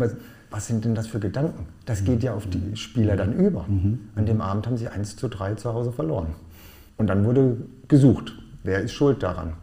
Was 0.52 0.68
sind 0.68 0.84
denn 0.84 0.96
das 0.96 1.08
für 1.08 1.20
Gedanken? 1.20 1.66
Das 1.86 2.04
geht 2.04 2.24
ja 2.24 2.34
auf 2.34 2.46
die 2.46 2.76
Spieler 2.76 3.16
dann 3.16 3.34
über. 3.34 3.66
Mhm. 3.68 4.00
An 4.16 4.26
dem 4.26 4.42
Abend 4.42 4.68
haben 4.68 4.76
sie 4.76 4.90
1 4.90 5.16
zu 5.16 5.30
3 5.30 5.56
zu 5.56 5.74
Hause 5.74 5.94
verloren. 5.94 6.28
Und 6.98 7.08
dann 7.08 7.24
wurde 7.24 7.56
gesucht, 7.88 8.34
wer 8.64 8.82
ist 8.82 8.92
schuld 8.92 9.24
daran? 9.24 9.54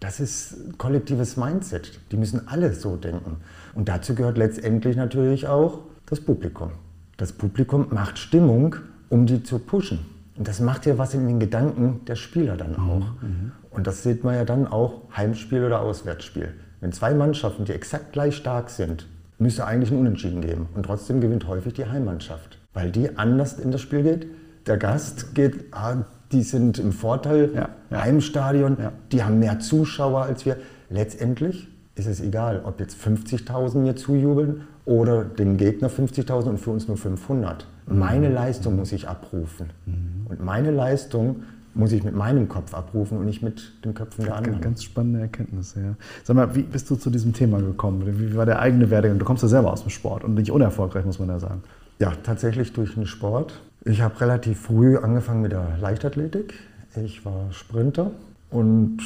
Das 0.00 0.20
ist 0.20 0.76
kollektives 0.76 1.38
Mindset. 1.38 1.98
Die 2.12 2.18
müssen 2.18 2.46
alle 2.46 2.74
so 2.74 2.96
denken. 2.96 3.38
Und 3.74 3.88
dazu 3.88 4.14
gehört 4.14 4.36
letztendlich 4.36 4.96
natürlich 4.96 5.48
auch 5.48 5.80
das 6.04 6.20
Publikum. 6.20 6.72
Das 7.16 7.32
Publikum 7.32 7.86
macht 7.90 8.18
Stimmung, 8.18 8.76
um 9.08 9.24
die 9.24 9.42
zu 9.42 9.58
pushen. 9.58 10.00
Und 10.36 10.46
das 10.46 10.60
macht 10.60 10.84
ja 10.84 10.98
was 10.98 11.14
in 11.14 11.26
den 11.26 11.40
Gedanken 11.40 12.04
der 12.06 12.16
Spieler 12.16 12.58
dann 12.58 12.72
mhm, 12.72 12.90
auch. 12.90 13.22
Mhm. 13.22 13.52
Und 13.70 13.86
das 13.86 14.02
sieht 14.02 14.24
man 14.24 14.34
ja 14.34 14.44
dann 14.44 14.66
auch 14.66 15.00
Heimspiel 15.16 15.64
oder 15.64 15.80
Auswärtsspiel. 15.80 16.52
Wenn 16.82 16.92
zwei 16.92 17.14
Mannschaften, 17.14 17.64
die 17.64 17.72
exakt 17.72 18.12
gleich 18.12 18.36
stark 18.36 18.68
sind, 18.68 19.06
müsste 19.38 19.66
eigentlich 19.66 19.90
ein 19.90 19.98
Unentschieden 19.98 20.40
geben. 20.40 20.68
Und 20.74 20.84
trotzdem 20.84 21.20
gewinnt 21.20 21.46
häufig 21.46 21.74
die 21.74 21.86
Heimmannschaft, 21.86 22.58
weil 22.72 22.90
die 22.90 23.16
anders 23.16 23.58
in 23.58 23.70
das 23.70 23.80
Spiel 23.80 24.02
geht. 24.02 24.26
Der 24.66 24.76
Gast 24.76 25.34
geht, 25.34 25.72
ah, 25.72 26.04
die 26.32 26.42
sind 26.42 26.78
im 26.78 26.92
Vorteil, 26.92 27.50
ja, 27.54 27.68
ja. 27.90 28.02
Heimstadion, 28.02 28.76
ja. 28.80 28.92
die 29.12 29.22
haben 29.22 29.38
mehr 29.38 29.60
Zuschauer 29.60 30.22
als 30.22 30.46
wir. 30.46 30.56
Letztendlich 30.90 31.68
ist 31.94 32.06
es 32.06 32.20
egal, 32.20 32.62
ob 32.64 32.80
jetzt 32.80 32.96
50.000 32.96 33.78
mir 33.78 33.96
zujubeln 33.96 34.62
oder 34.84 35.24
dem 35.24 35.56
Gegner 35.56 35.88
50.000 35.88 36.50
und 36.50 36.58
für 36.58 36.70
uns 36.70 36.88
nur 36.88 36.96
500. 36.96 37.66
Meine 37.86 38.28
mhm. 38.28 38.34
Leistung 38.34 38.76
muss 38.76 38.92
ich 38.92 39.08
abrufen. 39.08 39.70
Mhm. 39.86 40.26
Und 40.28 40.44
meine 40.44 40.70
Leistung 40.70 41.42
muss 41.74 41.92
ich 41.92 42.04
mit 42.04 42.14
meinem 42.14 42.48
Kopf 42.48 42.74
abrufen 42.74 43.18
und 43.18 43.26
nicht 43.26 43.42
mit 43.42 43.84
den 43.84 43.94
Köpfen 43.94 44.24
der 44.24 44.36
anderen. 44.36 44.60
Ganz 44.60 44.82
spannende 44.82 45.20
Erkenntnisse, 45.20 45.80
ja. 45.80 45.94
Sag 46.22 46.36
mal, 46.36 46.54
wie 46.54 46.62
bist 46.62 46.90
du 46.90 46.96
zu 46.96 47.10
diesem 47.10 47.32
Thema 47.32 47.60
gekommen? 47.60 48.04
Wie 48.06 48.36
war 48.36 48.46
der 48.46 48.60
eigene 48.60 48.90
Werdegang? 48.90 49.18
Du 49.18 49.24
kommst 49.24 49.42
ja 49.42 49.48
selber 49.48 49.72
aus 49.72 49.82
dem 49.82 49.90
Sport 49.90 50.24
und 50.24 50.34
nicht 50.34 50.50
unerfolgreich, 50.50 51.04
muss 51.04 51.18
man 51.18 51.28
ja 51.28 51.38
sagen. 51.38 51.62
Ja, 51.98 52.12
tatsächlich 52.22 52.72
durch 52.72 52.94
den 52.94 53.06
Sport. 53.06 53.60
Ich 53.84 54.00
habe 54.00 54.20
relativ 54.20 54.60
früh 54.60 54.96
angefangen 54.96 55.42
mit 55.42 55.52
der 55.52 55.76
Leichtathletik. 55.80 56.54
Ich 56.96 57.24
war 57.24 57.52
Sprinter 57.52 58.12
und 58.50 58.98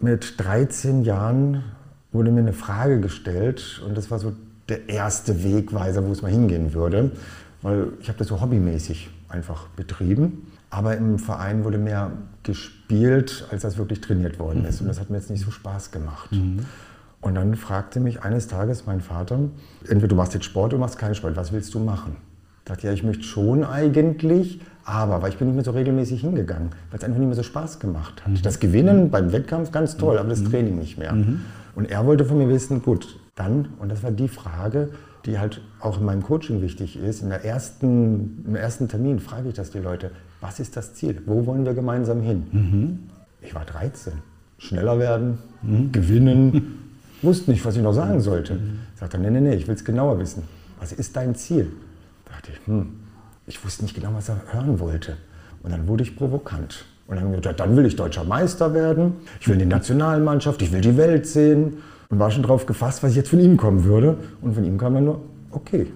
mit 0.00 0.34
13 0.38 1.02
Jahren 1.02 1.64
wurde 2.12 2.30
mir 2.30 2.40
eine 2.40 2.52
Frage 2.52 3.00
gestellt 3.00 3.82
und 3.86 3.96
das 3.96 4.10
war 4.10 4.18
so 4.18 4.32
der 4.68 4.88
erste 4.88 5.42
Wegweiser, 5.44 6.06
wo 6.06 6.12
es 6.12 6.22
mal 6.22 6.30
hingehen 6.30 6.74
würde. 6.74 7.10
weil 7.62 7.88
ich 8.00 8.08
habe 8.08 8.18
das 8.18 8.28
so 8.28 8.40
hobbymäßig 8.40 9.10
einfach 9.28 9.68
betrieben. 9.68 10.46
Aber 10.74 10.96
im 10.96 11.20
Verein 11.20 11.62
wurde 11.62 11.78
mehr 11.78 12.10
gespielt, 12.42 13.46
als 13.52 13.62
das 13.62 13.78
wirklich 13.78 14.00
trainiert 14.00 14.40
worden 14.40 14.64
ist. 14.64 14.80
Und 14.80 14.88
das 14.88 14.98
hat 14.98 15.08
mir 15.08 15.18
jetzt 15.18 15.30
nicht 15.30 15.44
so 15.44 15.52
Spaß 15.52 15.92
gemacht. 15.92 16.32
Mhm. 16.32 16.66
Und 17.20 17.36
dann 17.36 17.54
fragte 17.54 18.00
mich 18.00 18.24
eines 18.24 18.48
Tages 18.48 18.84
mein 18.84 19.00
Vater, 19.00 19.38
entweder 19.82 20.08
du 20.08 20.16
machst 20.16 20.34
jetzt 20.34 20.46
Sport 20.46 20.72
oder 20.72 20.78
du 20.78 20.80
machst 20.80 20.98
keinen 20.98 21.14
Sport, 21.14 21.36
was 21.36 21.52
willst 21.52 21.72
du 21.74 21.78
machen? 21.78 22.16
Ich 22.58 22.64
dachte, 22.64 22.88
ja, 22.88 22.92
ich 22.92 23.04
möchte 23.04 23.22
schon 23.22 23.62
eigentlich, 23.62 24.60
aber, 24.84 25.22
weil 25.22 25.28
ich 25.28 25.38
bin 25.38 25.46
nicht 25.46 25.54
mehr 25.54 25.64
so 25.64 25.70
regelmäßig 25.70 26.22
hingegangen, 26.22 26.70
weil 26.90 26.98
es 26.98 27.04
einfach 27.04 27.20
nicht 27.20 27.28
mehr 27.28 27.36
so 27.36 27.44
Spaß 27.44 27.78
gemacht 27.78 28.24
hat. 28.24 28.32
Mhm. 28.32 28.42
Das 28.42 28.58
Gewinnen 28.58 29.10
beim 29.10 29.30
Wettkampf 29.30 29.70
ganz 29.70 29.96
toll, 29.96 30.18
aber 30.18 30.28
das 30.28 30.40
mhm. 30.40 30.50
Training 30.50 30.78
nicht 30.80 30.98
mehr. 30.98 31.12
Mhm. 31.12 31.42
Und 31.76 31.88
er 31.88 32.04
wollte 32.04 32.24
von 32.24 32.36
mir 32.36 32.48
wissen, 32.48 32.82
gut, 32.82 33.20
dann, 33.36 33.68
und 33.78 33.92
das 33.92 34.02
war 34.02 34.10
die 34.10 34.28
Frage, 34.28 34.88
die 35.24 35.38
halt 35.38 35.60
auch 35.78 36.00
in 36.00 36.04
meinem 36.04 36.24
Coaching 36.24 36.62
wichtig 36.62 36.96
ist, 36.96 37.22
in 37.22 37.28
der 37.28 37.44
ersten, 37.44 38.44
im 38.44 38.56
ersten 38.56 38.88
Termin 38.88 39.20
frage 39.20 39.50
ich 39.50 39.54
das 39.54 39.70
die 39.70 39.78
Leute, 39.78 40.10
was 40.44 40.60
ist 40.60 40.76
das 40.76 40.92
Ziel? 40.92 41.22
Wo 41.24 41.46
wollen 41.46 41.64
wir 41.64 41.72
gemeinsam 41.72 42.20
hin? 42.20 42.46
Mhm. 42.52 42.98
Ich 43.40 43.54
war 43.54 43.64
13. 43.64 44.12
Schneller 44.58 44.98
werden, 44.98 45.38
mhm. 45.62 45.90
gewinnen, 45.90 46.92
wusste 47.22 47.50
nicht, 47.50 47.64
was 47.64 47.76
ich 47.76 47.82
noch 47.82 47.94
sagen 47.94 48.20
sollte. 48.20 48.54
Mhm. 48.54 48.78
Sagte, 48.94 49.18
nee, 49.18 49.30
nee, 49.30 49.40
nee, 49.40 49.54
ich 49.54 49.66
will 49.66 49.74
es 49.74 49.84
genauer 49.84 50.18
wissen. 50.18 50.42
Was 50.78 50.92
ist 50.92 51.16
dein 51.16 51.34
Ziel? 51.34 51.72
Da 52.26 52.32
dachte 52.34 52.50
ich, 52.52 52.66
hm, 52.66 52.88
ich 53.46 53.64
wusste 53.64 53.84
nicht 53.84 53.94
genau, 53.94 54.10
was 54.12 54.28
er 54.28 54.36
hören 54.52 54.78
wollte. 54.80 55.16
Und 55.62 55.72
dann 55.72 55.88
wurde 55.88 56.02
ich 56.02 56.14
provokant. 56.14 56.84
Und 57.06 57.16
dann 57.16 57.32
gesagt, 57.32 57.60
dann 57.60 57.74
will 57.74 57.86
ich 57.86 57.96
deutscher 57.96 58.24
Meister 58.24 58.74
werden, 58.74 59.14
ich 59.40 59.48
will 59.48 59.56
die 59.56 59.66
Nationalmannschaft, 59.66 60.60
ich 60.60 60.72
will 60.72 60.82
die 60.82 60.98
Welt 60.98 61.26
sehen. 61.26 61.78
Und 62.10 62.18
war 62.18 62.30
schon 62.30 62.42
darauf 62.42 62.66
gefasst, 62.66 63.02
was 63.02 63.16
jetzt 63.16 63.30
von 63.30 63.40
ihm 63.40 63.56
kommen 63.56 63.84
würde. 63.84 64.18
Und 64.42 64.54
von 64.54 64.64
ihm 64.64 64.76
kam 64.76 64.92
dann 64.92 65.06
nur, 65.06 65.22
okay, 65.52 65.86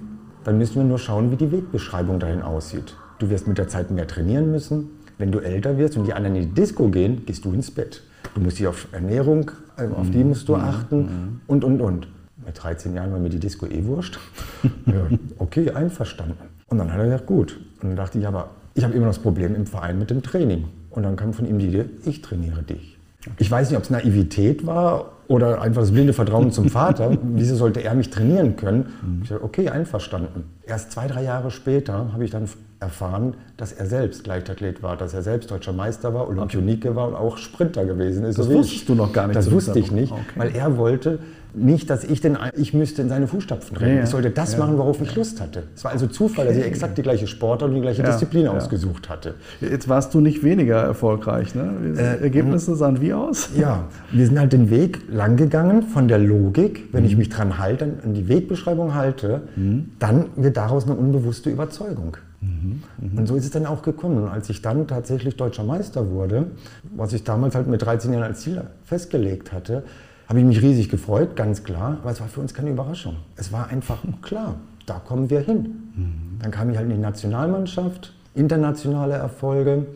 dann 0.45 0.57
müssen 0.57 0.77
wir 0.77 0.85
nur 0.85 0.99
schauen, 0.99 1.31
wie 1.31 1.37
die 1.37 1.53
Wegbeschreibung 1.53 2.19
dahin 2.19 2.41
aussieht. 2.41 2.97
Du 3.19 3.31
wirst 3.31 3.49
mit 3.49 3.59
der 3.59 3.69
Zeit 3.69 3.91
mehr 3.91 4.07
trainieren 4.07 4.51
müssen. 4.51 4.91
Wenn 5.19 5.33
du 5.33 5.41
älter 5.41 5.77
wirst 5.79 5.97
und 5.97 6.07
die 6.07 6.13
anderen 6.13 6.37
in 6.37 6.43
die 6.43 6.55
Disco 6.55 6.89
gehen, 6.89 7.27
gehst 7.27 7.45
du 7.45 7.53
ins 7.53 7.71
Bett. 7.71 8.03
Du 8.35 8.41
musst 8.41 8.59
dich 8.59 8.67
auf 8.67 8.89
Ernährung, 8.93 9.51
äh, 9.77 9.89
auf 9.89 10.11
die 10.11 10.23
musst 10.23 10.49
du 10.49 10.55
mhm. 10.55 10.63
achten 10.63 10.99
mhm. 10.99 11.41
und, 11.47 11.65
und, 11.65 11.81
und. 11.81 12.09
Mit 12.45 12.63
13 12.63 12.95
Jahren 12.95 13.13
war 13.13 13.19
mir 13.19 13.29
die 13.29 13.41
Disco 13.41 13.67
eh 13.67 13.85
wurscht. 13.85 14.19
ja, 14.87 15.09
okay, 15.39 15.71
einverstanden. 15.71 16.37
Und 16.69 16.79
dann 16.79 16.93
hat 16.93 16.99
er 17.01 17.07
gesagt, 17.07 17.27
gut. 17.27 17.59
Und 17.83 17.89
dann 17.89 17.97
dachte 17.97 18.19
ich, 18.19 18.27
aber 18.27 18.51
ich 18.75 18.85
habe 18.85 18.95
immer 18.95 19.07
noch 19.07 19.15
das 19.15 19.23
Problem 19.23 19.55
im 19.57 19.67
Verein 19.67 19.99
mit 19.99 20.11
dem 20.11 20.23
Training. 20.23 20.67
Und 20.91 21.03
dann 21.03 21.17
kam 21.17 21.33
von 21.33 21.47
ihm 21.47 21.59
die 21.59 21.67
Idee, 21.67 21.87
ich 22.05 22.23
trainiere 22.23 22.63
dich. 22.63 22.98
Ich 23.39 23.51
weiß 23.51 23.71
nicht, 23.71 23.77
ob 23.77 23.85
es 23.85 23.91
Naivität 23.91 24.65
war 24.67 25.13
oder 25.27 25.61
einfach 25.61 25.83
das 25.83 25.91
blinde 25.91 26.13
Vertrauen 26.13 26.53
zum 26.53 26.71
Vater. 26.71 27.17
Wieso 27.23 27.57
sollte 27.57 27.83
er 27.83 27.95
mich 27.95 28.11
trainieren 28.11 28.57
können? 28.57 28.87
Mhm. 29.03 29.21
Ich 29.23 29.29
dachte, 29.29 29.45
okay, 29.45 29.69
einverstanden. 29.69 30.45
Erst 30.65 30.93
zwei, 30.93 31.07
drei 31.07 31.25
Jahre 31.25 31.51
später 31.51 32.13
habe 32.13 32.25
ich 32.25 32.31
dann 32.31 32.49
erfahren, 32.81 33.35
dass 33.57 33.73
er 33.73 33.87
selbst 33.87 34.27
Leichtathlet 34.27 34.83
war, 34.83 34.97
dass 34.97 35.13
er 35.13 35.23
selbst 35.23 35.51
deutscher 35.51 35.73
Meister 35.73 36.15
war, 36.15 36.29
Olympionike 36.29 36.95
war 36.95 37.09
und 37.09 37.15
auch 37.17 37.37
Sprinter 37.37 37.85
gewesen 37.85 38.25
ist. 38.25 38.39
Das 38.39 38.47
so 38.47 38.53
wusstest 38.53 38.89
du 38.89 38.95
noch 38.95 39.13
gar 39.13 39.27
nicht. 39.27 39.37
Das 39.37 39.51
wusste 39.51 39.79
ich 39.79 39.91
nicht, 39.91 40.13
okay. 40.13 40.23
weil 40.37 40.55
er 40.55 40.77
wollte 40.79 41.19
nicht, 41.55 41.91
dass 41.91 42.05
ich 42.05 42.21
denn, 42.21 42.39
ich 42.57 42.75
müsste 42.75 43.03
in 43.03 43.09
seine 43.09 43.27
Fußstapfen 43.27 43.77
rennen. 43.77 43.97
Ja, 43.97 44.03
ich 44.05 44.11
sollte 44.11 44.31
das 44.31 44.53
ja. 44.53 44.59
machen, 44.59 44.79
worauf 44.79 45.01
ich 45.01 45.15
Lust 45.15 45.41
hatte. 45.41 45.65
Es 45.75 45.85
war 45.85 45.93
also 45.93 46.07
Zufall, 46.07 46.47
dass 46.47 46.57
ich 46.57 46.65
exakt 46.65 46.99
die 46.99 47.03
gleiche 47.03 47.27
Sportart 47.27 47.71
und 47.71 47.77
die 47.77 47.81
gleiche 47.81 48.03
Disziplin 48.03 48.49
ausgesucht 48.49 49.09
hatte. 49.09 49.35
Jetzt 49.61 49.89
warst 49.89 50.15
du 50.15 50.21
nicht 50.21 50.43
weniger 50.43 50.77
erfolgreich. 50.77 51.55
Ne? 51.55 51.95
Äh, 51.97 52.23
Ergebnisse 52.23 52.75
sahen 52.77 53.01
wie 53.01 53.13
aus? 53.13 53.51
Ja, 53.59 53.87
wir 54.13 54.25
sind 54.25 54.39
halt 54.39 54.53
den 54.53 54.71
Weg 54.71 55.01
lang 55.11 55.37
gegangen 55.37 55.83
von 55.83 56.07
der 56.07 56.19
Logik. 56.19 56.89
Wenn 56.93 57.03
mhm. 57.03 57.09
ich 57.09 57.17
mich 57.17 57.29
dran 57.29 57.59
halte, 57.59 57.95
an 58.05 58.15
die 58.15 58.29
Wegbeschreibung 58.29 58.95
halte, 58.95 59.43
mhm. 59.57 59.91
dann 59.99 60.27
wird 60.37 60.57
daraus 60.57 60.85
eine 60.85 60.95
unbewusste 60.95 61.51
Überzeugung. 61.51 62.17
Mhm. 62.41 62.83
Und 63.17 63.27
so 63.27 63.35
ist 63.35 63.45
es 63.45 63.51
dann 63.51 63.67
auch 63.67 63.83
gekommen. 63.83 64.23
Und 64.23 64.29
als 64.29 64.49
ich 64.49 64.63
dann 64.63 64.87
tatsächlich 64.87 65.37
deutscher 65.37 65.65
Meister 65.65 66.11
wurde, 66.11 66.47
was 66.95 67.13
ich 67.13 67.25
damals 67.25 67.55
halt 67.55 67.67
mit 67.67 67.83
13 67.83 68.13
Jahren 68.13 68.23
als 68.23 68.41
Ziel 68.41 68.63
festgelegt 68.85 69.53
hatte, 69.53 69.83
habe 70.29 70.41
ich 70.41 70.45
mich 70.45 70.63
riesig 70.63 70.91
gefreut, 70.91 71.37
ganz 71.37 71.65
klar. 71.65 71.99
Aber 72.03 72.11
es 72.11 72.21
war 72.21 72.29
für 72.29 72.41
uns 72.41 72.53
keine 72.53 72.71
Überraschung. 72.71 73.17
Es 73.37 73.51
war 73.51 73.69
einfach 73.69 73.99
klar, 74.21 74.57
da 74.87 74.99
kommen 74.99 75.31
wir 75.31 75.41
hin. 75.41 75.91
Mhm. 75.97 76.39
Dann 76.41 76.51
kam 76.51 76.71
ich 76.71 76.77
halt 76.77 76.89
in 76.89 76.97
die 76.97 77.01
Nationalmannschaft, 77.03 78.13
internationale 78.35 79.15
Erfolge. 79.15 79.87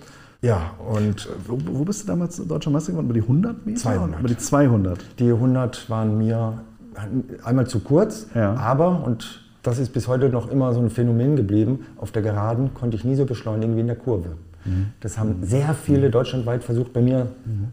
Ja, 0.41 0.73
und. 0.91 1.29
Wo, 1.47 1.59
wo, 1.67 1.85
bist 1.85 2.03
du 2.03 2.07
damals 2.07 2.37
deutscher 2.37 2.71
Meister 2.71 2.93
geworden? 2.93 3.07
Über 3.07 3.15
die 3.15 3.23
100 3.23 3.67
Meter? 3.67 3.79
200. 3.79 4.21
Über 4.21 4.29
die 4.29 4.39
200. 4.39 5.05
Die 5.19 5.31
100 5.31 5.91
waren 5.91 6.19
mir 6.19 6.61
einmal 7.45 7.67
zu 7.67 7.81
kurz, 7.81 8.27
ja. 8.35 8.55
aber, 8.55 9.05
und 9.05 9.43
das 9.62 9.79
ist 9.79 9.93
bis 9.93 10.09
heute 10.09 10.29
noch 10.29 10.51
immer 10.51 10.75
so 10.75 10.81
ein 10.81 10.91
Phänomen 10.91 11.37
geblieben. 11.37 11.87
Auf 11.97 12.11
der 12.11 12.23
Geraden 12.23 12.75
konnte 12.75 12.97
ich 12.97 13.05
nie 13.05 13.15
so 13.15 13.25
beschleunigen 13.25 13.77
wie 13.77 13.81
in 13.81 13.87
der 13.87 13.97
Kurve. 13.97 14.31
Mhm. 14.65 14.89
Das 15.01 15.19
haben 15.19 15.37
sehr 15.43 15.75
viele 15.75 16.11
deutschlandweit 16.11 16.65
versucht, 16.65 16.93
bei 16.93 17.01
mir 17.01 17.29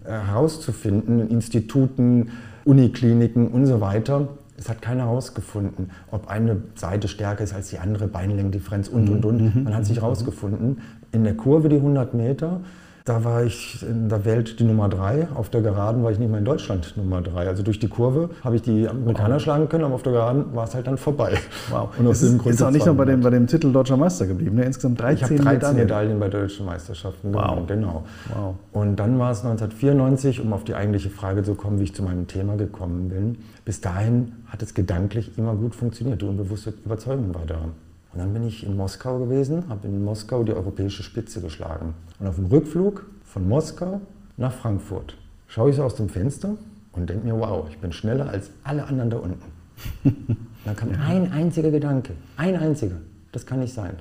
äh, 0.06 0.12
herauszufinden, 0.12 1.20
in 1.20 1.30
Instituten, 1.30 2.30
Unikliniken 2.70 3.48
und 3.48 3.66
so 3.66 3.82
weiter. 3.82 4.28
Es 4.58 4.70
hat 4.70 4.82
keiner 4.82 5.06
herausgefunden, 5.06 5.90
ob 6.12 6.28
eine 6.28 6.58
Seite 6.76 7.08
stärker 7.08 7.44
ist 7.44 7.54
als 7.54 7.70
die 7.70 7.80
andere, 7.80 8.08
Beinlängendifferenz 8.08 8.88
und, 8.90 9.10
und, 9.10 9.26
und. 9.26 9.56
Mhm. 9.56 9.64
Man 9.64 9.74
hat 9.74 9.86
sich 9.86 9.98
herausgefunden, 9.98 10.82
in 11.12 11.24
der 11.24 11.36
Kurve 11.36 11.70
die 11.70 11.78
100 11.78 12.14
Meter 12.14 12.62
da 13.10 13.24
war 13.24 13.44
ich 13.44 13.82
in 13.82 14.08
der 14.08 14.24
Welt 14.24 14.60
die 14.60 14.64
Nummer 14.64 14.88
drei. 14.88 15.28
Auf 15.34 15.50
der 15.50 15.62
Geraden 15.62 16.04
war 16.04 16.12
ich 16.12 16.20
nicht 16.20 16.30
mehr 16.30 16.38
in 16.38 16.46
Deutschland 16.46 16.96
Nummer 16.96 17.22
drei. 17.22 17.48
Also 17.48 17.64
durch 17.64 17.80
die 17.80 17.88
Kurve 17.88 18.30
habe 18.44 18.56
ich 18.56 18.62
die 18.62 18.88
Amerikaner 18.88 19.36
wow. 19.36 19.42
schlagen 19.42 19.68
können, 19.68 19.84
aber 19.84 19.96
auf 19.96 20.04
der 20.04 20.14
Geraden 20.14 20.54
war 20.54 20.66
es 20.66 20.76
halt 20.76 20.86
dann 20.86 21.00
vorbei. 21.00 21.34
Wow. 21.72 21.90
Und 21.98 22.06
aus 22.06 22.22
ist, 22.22 22.38
Grund 22.38 22.54
ist 22.54 22.62
auch 22.62 22.70
nicht 22.70 22.86
nur 22.86 22.94
bei 22.94 23.06
dem, 23.06 23.22
bei 23.22 23.32
dem 23.32 23.48
Titel 23.48 23.72
Deutscher 23.72 23.98
Meister 23.98 24.28
geblieben. 24.28 24.58
Ne? 24.58 24.66
Insgesamt 24.66 25.00
13, 25.00 25.16
ich 25.16 25.24
habe 25.24 25.36
13 25.36 25.58
Medaillen. 25.58 25.78
Medaillen 25.78 26.20
bei 26.20 26.30
deutschen 26.30 26.68
Meisterschaften 26.68 27.34
wow. 27.34 27.66
Genau. 27.66 28.04
Wow. 28.32 28.56
Und 28.74 28.98
dann 28.98 29.18
war 29.18 29.32
es 29.32 29.40
1994, 29.40 30.42
um 30.42 30.54
auf 30.54 30.64
die 30.64 30.76
eigentliche 30.76 31.10
Frage 31.10 31.42
zu 31.42 31.56
kommen, 31.56 31.80
wie 31.80 31.86
ich 31.86 31.96
zu 31.96 32.04
meinem 32.04 32.28
Thema 32.28 32.58
gekommen 32.58 33.10
bin. 33.10 33.40
Bis 33.66 33.82
dahin 33.82 34.34
hat 34.46 34.62
es 34.62 34.76
gedanklich 34.76 35.36
immer 35.36 35.56
gut 35.56 35.74
funktioniert. 35.74 36.22
Die 36.22 36.26
unbewusste 36.26 36.76
Überzeugung 36.86 37.34
war 37.34 37.48
da. 37.48 37.58
Und 38.14 38.20
dann 38.20 38.34
bin 38.34 38.44
ich 38.44 38.66
in 38.66 38.76
Moskau 38.76 39.20
gewesen, 39.20 39.70
habe 39.70 39.88
in 39.88 40.04
Moskau 40.04 40.44
die 40.44 40.54
europäische 40.54 41.04
Spitze 41.04 41.42
geschlagen. 41.42 41.94
Und 42.20 42.28
auf 42.28 42.36
dem 42.36 42.46
Rückflug 42.46 43.06
von 43.24 43.48
Moskau 43.48 44.02
nach 44.38 44.52
Frankfurt 44.52 45.16
schaue 45.48 45.70
ich 45.70 45.76
so 45.76 45.84
aus 45.84 45.96
dem 45.96 46.10
Fenster 46.10 46.56
und 46.94 47.10
denke 47.10 47.28
mir, 47.28 47.40
wow, 47.40 47.68
ich 47.70 47.78
bin 47.78 47.92
schneller 47.92 48.30
als 48.30 48.50
alle 48.64 48.86
anderen 48.86 49.10
da 49.10 49.18
unten. 49.18 49.42
dann 50.66 50.76
kam 50.76 50.90
ein 51.00 51.32
einziger 51.32 51.72
Gedanke, 51.72 52.14
ein 52.36 52.56
einziger, 52.56 52.98
das 53.32 53.46
kann 53.46 53.60
nicht 53.60 53.74
sein. 53.74 53.98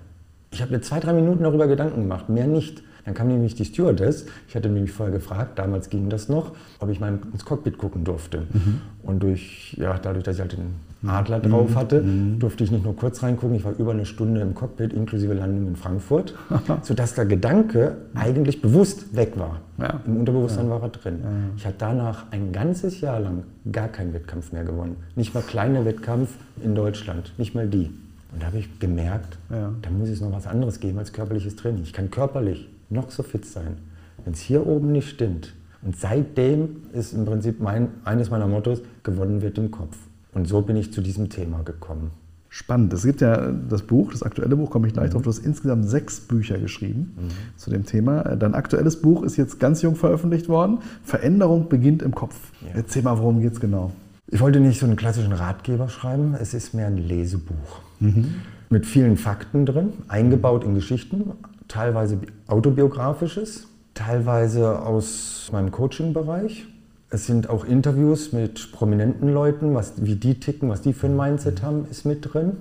Ich 0.50 0.62
habe 0.62 0.73
mir 0.73 0.81
zwei, 0.81 0.99
drei 0.99 1.12
Minuten 1.12 1.45
darüber 1.45 1.67
Gedanken 1.67 2.03
gemacht, 2.03 2.29
mehr 2.29 2.47
nicht. 2.47 2.83
Dann 3.09 3.15
kam 3.15 3.29
nämlich 3.29 3.55
die 3.55 3.65
Stewardess, 3.65 4.27
ich 4.49 4.55
hatte 4.55 4.69
mich 4.69 4.93
vorher 4.93 5.15
gefragt, 5.15 5.59
damals 5.59 5.88
ging 5.88 6.11
das 6.11 6.29
noch, 6.29 6.53
ob 6.79 6.91
ich 6.91 7.00
mal 7.00 7.19
ins 7.33 7.43
Cockpit 7.43 7.79
gucken 7.79 8.05
durfte. 8.05 8.41
Mhm. 8.53 8.83
Und 9.03 9.23
durch, 9.23 9.75
ja, 9.81 9.99
dadurch, 9.99 10.25
dass 10.25 10.35
ich 10.35 10.43
halt 10.43 10.53
den 10.53 10.75
Adler 11.09 11.41
drauf 11.41 11.75
hatte, 11.75 12.03
mhm. 12.03 12.38
durfte 12.38 12.65
ich 12.65 12.71
nicht 12.71 12.85
nur 12.85 12.95
kurz 12.95 13.23
reingucken, 13.23 13.57
ich 13.57 13.65
war 13.65 13.73
über 13.79 13.93
eine 13.93 14.05
Stunde 14.05 14.43
im 14.43 14.55
Cockpit, 14.55 14.93
inklusive 14.93 15.33
Landung 15.33 15.69
in 15.69 15.77
Frankfurt, 15.77 16.35
sodass 16.83 17.15
der 17.15 17.25
Gedanke 17.25 17.97
eigentlich 18.15 18.61
bewusst 18.61 19.17
weg 19.17 19.38
war. 19.38 19.61
Ja. 19.79 20.03
Im 20.07 20.19
Unterbewusstsein 20.19 20.67
ja. 20.67 20.73
war 20.73 20.83
er 20.83 20.91
drin. 20.91 21.21
Ja. 21.23 21.31
Ich 21.57 21.65
hatte 21.65 21.77
danach 21.79 22.27
ein 22.31 22.53
ganzes 22.53 23.00
Jahr 23.00 23.21
lang 23.21 23.45
gar 23.73 23.88
keinen 23.88 24.12
Wettkampf 24.12 24.53
mehr 24.53 24.65
gewonnen. 24.65 24.97
Nicht 25.17 25.33
mal 25.33 25.43
kleine 25.43 25.87
Wettkampf 25.87 26.35
in 26.62 26.75
Deutschland, 26.75 27.33
nicht 27.38 27.55
mal 27.55 27.69
die. 27.69 27.91
Und 28.35 28.43
da 28.43 28.49
habe 28.49 28.59
ich 28.59 28.79
gemerkt, 28.79 29.38
da 29.49 29.91
muss 29.91 30.11
es 30.11 30.21
noch 30.21 30.31
was 30.31 30.47
anderes 30.47 30.79
geben 30.81 30.99
als 30.99 31.15
körperliches 31.15 31.57
Training. 31.57 31.85
Ich 31.85 31.95
kann 31.95 32.11
körperlich 32.11 32.69
noch 32.90 33.11
so 33.11 33.23
fit 33.23 33.45
sein. 33.45 33.78
Wenn 34.25 34.33
es 34.33 34.40
hier 34.40 34.66
oben 34.66 34.92
nicht 34.92 35.09
stimmt, 35.09 35.54
und 35.83 35.97
seitdem 35.97 36.83
ist 36.92 37.12
im 37.12 37.25
Prinzip 37.25 37.61
mein, 37.61 37.88
eines 38.04 38.30
meiner 38.30 38.49
Mottos, 38.49 38.83
gewonnen 39.04 39.42
wird 39.42 39.59
im 39.59 39.71
Kopf. 39.71 39.97
Und 40.35 40.47
so 40.47 40.61
bin 40.62 40.76
ich 40.76 40.92
zu 40.92 41.00
diesem 41.00 41.28
Thema 41.28 41.62
gekommen. 41.62 42.11
Spannend. 42.50 42.92
Es 42.95 43.04
gibt 43.04 43.21
ja 43.21 43.52
das 43.52 43.83
Buch, 43.83 44.11
das 44.11 44.23
aktuelle 44.23 44.57
Buch, 44.57 44.71
komme 44.71 44.87
ich 44.87 44.95
gleich 44.95 45.09
mhm. 45.09 45.12
drauf. 45.12 45.23
Du 45.23 45.30
hast 45.30 45.38
insgesamt 45.38 45.88
sechs 45.88 46.21
Bücher 46.21 46.59
geschrieben 46.59 47.14
mhm. 47.16 47.28
zu 47.57 47.71
dem 47.71 47.85
Thema. 47.85 48.23
Dein 48.37 48.54
aktuelles 48.54 49.00
Buch 49.00 49.23
ist 49.23 49.37
jetzt 49.37 49.61
ganz 49.61 49.83
jung 49.83 49.97
veröffentlicht 49.97 50.49
worden. 50.49 50.78
Veränderung 51.04 51.68
beginnt 51.68 52.02
im 52.02 52.14
Kopf. 52.14 52.35
Ja. 52.62 52.68
Erzähl 52.75 53.02
mal, 53.02 53.18
worum 53.18 53.40
geht 53.40 53.52
es 53.52 53.61
genau? 53.61 53.92
Ich 54.30 54.40
wollte 54.40 54.61
nicht 54.61 54.80
so 54.80 54.87
einen 54.87 54.97
klassischen 54.97 55.33
Ratgeber 55.33 55.88
schreiben. 55.88 56.35
Es 56.40 56.54
ist 56.54 56.75
mehr 56.75 56.87
ein 56.87 56.97
Lesebuch. 56.97 57.80
Mhm. 58.00 58.35
Mit 58.71 58.87
vielen 58.87 59.16
Fakten 59.16 59.64
drin, 59.64 59.92
eingebaut 60.09 60.64
in 60.64 60.75
Geschichten, 60.75 61.33
teilweise 61.69 62.19
autobiografisches, 62.47 63.69
teilweise 63.95 64.81
aus 64.81 65.49
meinem 65.53 65.71
Coaching-Bereich. 65.71 66.67
Es 67.11 67.27
sind 67.27 67.49
auch 67.49 67.65
Interviews 67.65 68.33
mit 68.33 68.73
prominenten 68.73 69.33
Leuten, 69.33 69.75
was, 69.75 70.05
wie 70.05 70.17
die 70.17 70.41
ticken, 70.41 70.69
was 70.69 70.83
die 70.83 70.93
für 70.93 71.07
ein 71.07 71.17
Mindset 71.17 71.63
haben, 71.63 71.87
ist 71.91 72.05
mit 72.05 72.33
drin. 72.33 72.59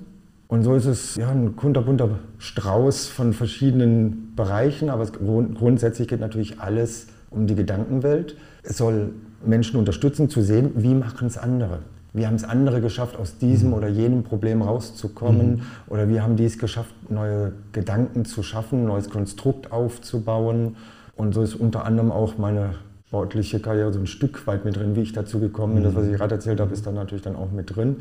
Und 0.47 0.63
so 0.63 0.75
ist 0.75 0.85
es 0.85 1.15
ja, 1.15 1.29
ein 1.29 1.57
kunterbunter 1.57 2.19
Strauß 2.37 3.07
von 3.07 3.33
verschiedenen 3.33 4.33
Bereichen, 4.35 4.89
aber 4.89 5.03
es, 5.03 5.11
grundsätzlich 5.11 6.07
geht 6.07 6.21
natürlich 6.21 6.61
alles 6.61 7.07
um 7.29 7.47
die 7.47 7.55
Gedankenwelt. 7.55 8.37
Es 8.63 8.77
soll 8.77 9.13
Menschen 9.45 9.77
unterstützen 9.77 10.29
zu 10.29 10.41
sehen, 10.41 10.71
wie 10.75 10.95
machen 10.95 11.27
es 11.27 11.37
andere. 11.37 11.79
Wie 12.17 12.27
haben 12.27 12.35
es 12.35 12.43
andere 12.43 12.81
geschafft, 12.81 13.17
aus 13.17 13.37
diesem 13.37 13.73
oder 13.73 13.87
jenem 13.87 14.23
Problem 14.23 14.61
rauszukommen 14.61 15.51
mhm. 15.51 15.61
oder 15.87 16.09
wie 16.09 16.19
haben 16.19 16.35
die 16.35 16.45
es 16.45 16.57
geschafft, 16.57 16.93
neue 17.09 17.53
Gedanken 17.71 18.25
zu 18.25 18.43
schaffen, 18.43 18.85
neues 18.85 19.09
Konstrukt 19.09 19.71
aufzubauen. 19.71 20.75
Und 21.15 21.33
so 21.33 21.41
ist 21.41 21.55
unter 21.55 21.85
anderem 21.85 22.11
auch 22.11 22.37
meine 22.37 22.75
sportliche 23.07 23.59
Karriere 23.59 23.93
so 23.93 23.99
ein 23.99 24.07
Stück 24.07 24.45
weit 24.47 24.65
mit 24.65 24.75
drin, 24.75 24.95
wie 24.95 25.01
ich 25.01 25.13
dazu 25.13 25.39
gekommen 25.39 25.75
bin. 25.75 25.83
Das, 25.83 25.95
was 25.95 26.07
ich 26.07 26.13
gerade 26.13 26.35
erzählt 26.35 26.59
habe, 26.59 26.73
ist 26.73 26.85
dann 26.85 26.95
natürlich 26.95 27.23
dann 27.23 27.35
auch 27.35 27.51
mit 27.51 27.75
drin 27.75 27.97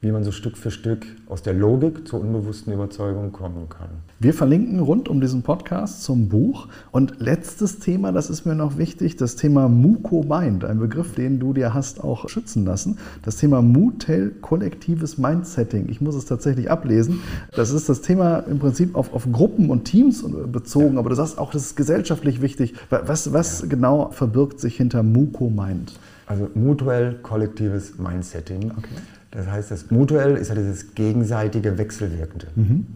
wie 0.00 0.12
man 0.12 0.24
so 0.24 0.30
Stück 0.30 0.58
für 0.58 0.70
Stück 0.70 1.06
aus 1.26 1.42
der 1.42 1.54
Logik 1.54 2.06
zur 2.06 2.20
unbewussten 2.20 2.72
Überzeugung 2.72 3.32
kommen 3.32 3.68
kann. 3.70 3.88
Wir 4.20 4.34
verlinken 4.34 4.78
rund 4.78 5.08
um 5.08 5.22
diesen 5.22 5.42
Podcast 5.42 6.02
zum 6.02 6.28
Buch. 6.28 6.68
Und 6.92 7.18
letztes 7.18 7.78
Thema, 7.78 8.12
das 8.12 8.28
ist 8.28 8.44
mir 8.44 8.54
noch 8.54 8.76
wichtig, 8.76 9.16
das 9.16 9.36
Thema 9.36 9.68
Muko 9.68 10.22
Mind, 10.22 10.64
ein 10.64 10.78
Begriff, 10.78 11.14
den 11.14 11.40
du 11.40 11.54
dir 11.54 11.72
hast 11.72 12.04
auch 12.04 12.28
schützen 12.28 12.66
lassen. 12.66 12.98
Das 13.22 13.36
Thema 13.36 13.62
Mutel 13.62 14.32
kollektives 14.42 15.16
Mindsetting. 15.16 15.88
Ich 15.88 16.02
muss 16.02 16.14
es 16.14 16.26
tatsächlich 16.26 16.70
ablesen. 16.70 17.20
Das 17.54 17.70
ist 17.70 17.88
das 17.88 18.02
Thema 18.02 18.40
im 18.40 18.58
Prinzip 18.58 18.94
auf, 18.94 19.14
auf 19.14 19.26
Gruppen 19.32 19.70
und 19.70 19.84
Teams 19.84 20.24
bezogen, 20.52 20.94
ja. 20.94 20.98
aber 20.98 21.08
du 21.08 21.16
sagst 21.16 21.38
auch, 21.38 21.50
das 21.50 21.62
ist 21.62 21.76
gesellschaftlich 21.76 22.42
wichtig. 22.42 22.74
Was, 22.90 23.32
was 23.32 23.62
ja. 23.62 23.68
genau 23.68 24.10
verbirgt 24.10 24.60
sich 24.60 24.76
hinter 24.76 25.02
Muko 25.02 25.48
Mind? 25.48 25.98
Also 26.26 26.50
mutuell 26.54 27.14
kollektives 27.22 27.98
Mindsetting. 27.98 28.72
Okay. 28.76 28.96
Das 29.36 29.46
heißt, 29.48 29.70
das 29.70 29.90
Mutuell 29.90 30.36
ist 30.36 30.48
ja 30.48 30.54
dieses 30.54 30.94
gegenseitige 30.94 31.76
Wechselwirkende. 31.76 32.46
Mhm. 32.54 32.86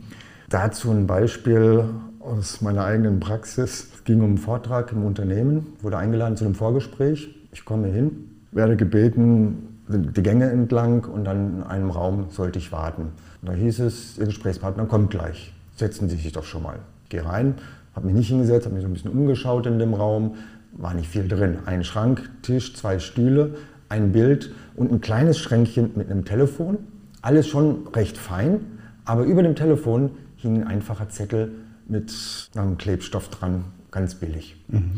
Dazu 0.49 0.91
ein 0.91 1.07
Beispiel 1.07 1.85
aus 2.19 2.63
meiner 2.63 2.85
eigenen 2.85 3.21
Praxis. 3.21 3.89
Es 3.95 4.05
ging 4.05 4.21
um 4.21 4.31
einen 4.31 4.39
Vortrag 4.39 4.91
im 4.93 5.05
Unternehmen, 5.05 5.67
wurde 5.83 5.99
eingeladen 5.99 6.39
zu 6.39 6.47
einem 6.47 6.55
Vorgespräch. 6.55 7.29
Ich 7.53 7.67
komme 7.67 7.89
hin, 7.89 8.31
werde 8.53 8.77
gebeten, 8.77 9.83
die 9.89 10.23
Gänge 10.23 10.49
entlang 10.51 11.05
und 11.05 11.25
dann 11.25 11.59
in 11.59 11.63
einem 11.65 11.91
Raum 11.91 12.31
sollte 12.31 12.59
ich 12.59 12.73
warten. 12.73 13.13
Und 13.43 13.49
da 13.49 13.53
hieß 13.53 13.81
es, 13.81 14.17
Ihr 14.17 14.25
Gesprächspartner 14.25 14.87
kommt 14.87 15.11
gleich. 15.11 15.53
Setzen 15.77 16.09
Sie 16.09 16.17
sich 16.17 16.33
doch 16.33 16.45
schon 16.45 16.63
mal. 16.63 16.79
Ich 17.05 17.11
gehe 17.11 17.25
rein, 17.25 17.57
habe 17.95 18.07
mich 18.07 18.15
nicht 18.17 18.29
hingesetzt, 18.29 18.65
habe 18.65 18.77
mich 18.77 18.83
so 18.83 18.89
ein 18.89 18.95
bisschen 18.95 19.11
umgeschaut 19.11 19.67
in 19.67 19.79
dem 19.79 19.93
Raum. 19.93 20.37
War 20.73 20.95
nicht 20.95 21.09
viel 21.09 21.29
drin. 21.29 21.59
Ein 21.67 21.85
Schrank, 21.85 22.31
Tisch, 22.43 22.75
zwei 22.77 22.99
Stühle, 22.99 23.57
ein 23.91 24.13
Bild 24.13 24.53
und 24.77 24.91
ein 24.91 25.01
kleines 25.03 25.39
Schränkchen 25.39 25.91
mit 25.97 26.11
einem 26.11 26.25
Telefon. 26.25 26.79
Alles 27.21 27.47
schon 27.47 27.89
recht 27.89 28.17
fein, 28.17 28.61
aber 29.05 29.25
über 29.25 29.43
dem 29.43 29.55
Telefon 29.55 30.13
hing 30.37 30.63
ein 30.63 30.67
einfacher 30.67 31.11
Zettel 31.11 31.53
mit 31.87 32.13
einem 32.55 32.79
Klebstoff 32.79 33.29
dran, 33.29 33.67
ganz 33.91 34.15
billig. 34.15 34.57
Mhm. 34.69 34.93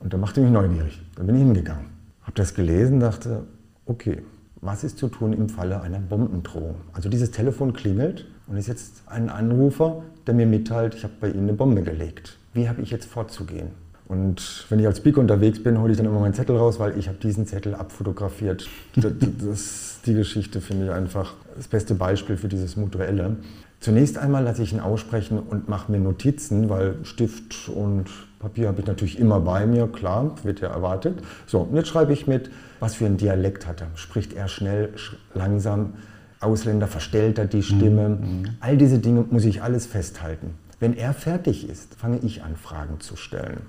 Und 0.00 0.12
da 0.12 0.18
machte 0.18 0.40
mich 0.40 0.50
neugierig. 0.50 1.00
Dann 1.14 1.26
bin 1.26 1.36
ich 1.36 1.42
hingegangen, 1.42 1.86
habe 2.22 2.32
das 2.34 2.54
gelesen, 2.54 3.00
dachte, 3.00 3.44
okay, 3.86 4.22
was 4.60 4.82
ist 4.82 4.98
zu 4.98 5.08
tun 5.08 5.32
im 5.32 5.48
Falle 5.48 5.82
einer 5.82 6.00
Bombendrohung? 6.00 6.76
Also 6.92 7.08
dieses 7.08 7.30
Telefon 7.30 7.74
klingelt 7.74 8.26
und 8.46 8.56
ist 8.56 8.66
jetzt 8.66 9.02
ein 9.06 9.28
Anrufer, 9.28 10.02
der 10.26 10.34
mir 10.34 10.46
mitteilt, 10.46 10.94
ich 10.94 11.04
habe 11.04 11.14
bei 11.20 11.30
Ihnen 11.30 11.44
eine 11.44 11.52
Bombe 11.52 11.82
gelegt. 11.82 12.38
Wie 12.54 12.68
habe 12.68 12.82
ich 12.82 12.90
jetzt 12.90 13.06
vorzugehen? 13.06 13.68
Und 14.08 14.64
wenn 14.70 14.78
ich 14.78 14.86
als 14.86 14.98
Speaker 14.98 15.20
unterwegs 15.20 15.62
bin, 15.62 15.78
hole 15.78 15.92
ich 15.92 15.98
dann 15.98 16.06
immer 16.06 16.18
meinen 16.18 16.32
Zettel 16.32 16.56
raus, 16.56 16.80
weil 16.80 16.98
ich 16.98 17.08
habe 17.08 17.18
diesen 17.18 17.46
Zettel 17.46 17.74
abfotografiert. 17.74 18.66
Das, 18.96 19.12
das, 19.44 19.98
die 20.06 20.14
Geschichte 20.14 20.60
finde 20.60 20.86
ich 20.86 20.90
einfach 20.90 21.34
das 21.56 21.68
beste 21.68 21.94
Beispiel 21.94 22.36
für 22.36 22.48
dieses 22.48 22.76
Mutuelle. 22.76 23.36
Zunächst 23.80 24.18
einmal 24.18 24.42
lasse 24.42 24.62
ich 24.62 24.72
ihn 24.72 24.80
aussprechen 24.80 25.38
und 25.38 25.68
mache 25.68 25.92
mir 25.92 26.00
Notizen, 26.00 26.68
weil 26.68 26.96
Stift 27.04 27.68
und 27.68 28.06
Papier 28.40 28.68
habe 28.68 28.80
ich 28.80 28.86
natürlich 28.86 29.18
immer 29.18 29.40
bei 29.40 29.66
mir, 29.66 29.86
klar, 29.86 30.34
wird 30.42 30.60
ja 30.60 30.68
erwartet. 30.68 31.20
So, 31.46 31.60
und 31.60 31.76
jetzt 31.76 31.88
schreibe 31.88 32.12
ich 32.12 32.26
mit, 32.26 32.50
was 32.80 32.94
für 32.94 33.06
einen 33.06 33.18
Dialekt 33.18 33.66
hat 33.66 33.80
er. 33.80 33.88
Spricht 33.94 34.32
er 34.32 34.48
schnell, 34.48 34.94
langsam, 35.34 35.94
Ausländer, 36.40 36.86
verstellt 36.86 37.38
er 37.38 37.46
die 37.46 37.62
Stimme. 37.62 38.10
Mhm. 38.10 38.44
All 38.60 38.76
diese 38.76 38.98
Dinge 38.98 39.24
muss 39.30 39.44
ich 39.44 39.62
alles 39.62 39.86
festhalten. 39.86 40.54
Wenn 40.80 40.96
er 40.96 41.12
fertig 41.12 41.68
ist, 41.68 41.94
fange 41.94 42.18
ich 42.18 42.42
an, 42.42 42.56
Fragen 42.56 43.00
zu 43.00 43.16
stellen. 43.16 43.62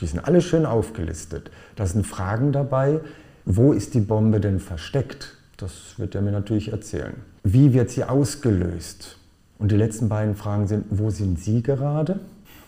Die 0.00 0.06
sind 0.06 0.24
alle 0.24 0.40
schön 0.40 0.66
aufgelistet. 0.66 1.50
Da 1.76 1.86
sind 1.86 2.06
Fragen 2.06 2.52
dabei, 2.52 3.00
wo 3.44 3.72
ist 3.72 3.94
die 3.94 4.00
Bombe 4.00 4.40
denn 4.40 4.58
versteckt? 4.58 5.36
Das 5.56 5.98
wird 5.98 6.14
er 6.14 6.22
mir 6.22 6.32
natürlich 6.32 6.72
erzählen. 6.72 7.14
Wie 7.44 7.72
wird 7.72 7.90
sie 7.90 8.04
ausgelöst? 8.04 9.16
Und 9.58 9.72
die 9.72 9.76
letzten 9.76 10.08
beiden 10.08 10.34
Fragen 10.34 10.66
sind, 10.66 10.86
wo 10.90 11.10
sind 11.10 11.38
Sie 11.38 11.62
gerade? 11.62 12.18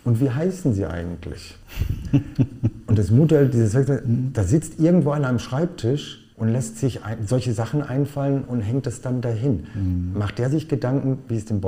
Und 0.04 0.20
wie 0.20 0.30
heißen 0.30 0.74
Sie 0.74 0.84
eigentlich? 0.84 1.56
und 2.86 2.98
das 2.98 3.10
Modell, 3.10 3.48
dieses 3.48 3.86
da 4.32 4.45
sitzt 4.45 4.78
irgendwo 4.78 5.10
einer 5.12 5.28
am 5.28 5.38
Schreibtisch 5.38 6.30
und 6.36 6.49
lässt 6.49 6.78
sich 6.78 7.04
ein, 7.04 7.26
solche 7.26 7.52
Sachen 7.52 7.82
einfallen 7.82 8.45
und 8.45 8.60
hängt 8.60 8.86
es 8.86 9.00
dann 9.00 9.21
dahin. 9.23 9.66
Mhm. 9.75 10.18
Macht 10.18 10.38
der 10.38 10.50
sich 10.50 10.68
Gedanken, 10.68 11.18
wie 11.28 11.36
es 11.36 11.47
dem 11.47 11.60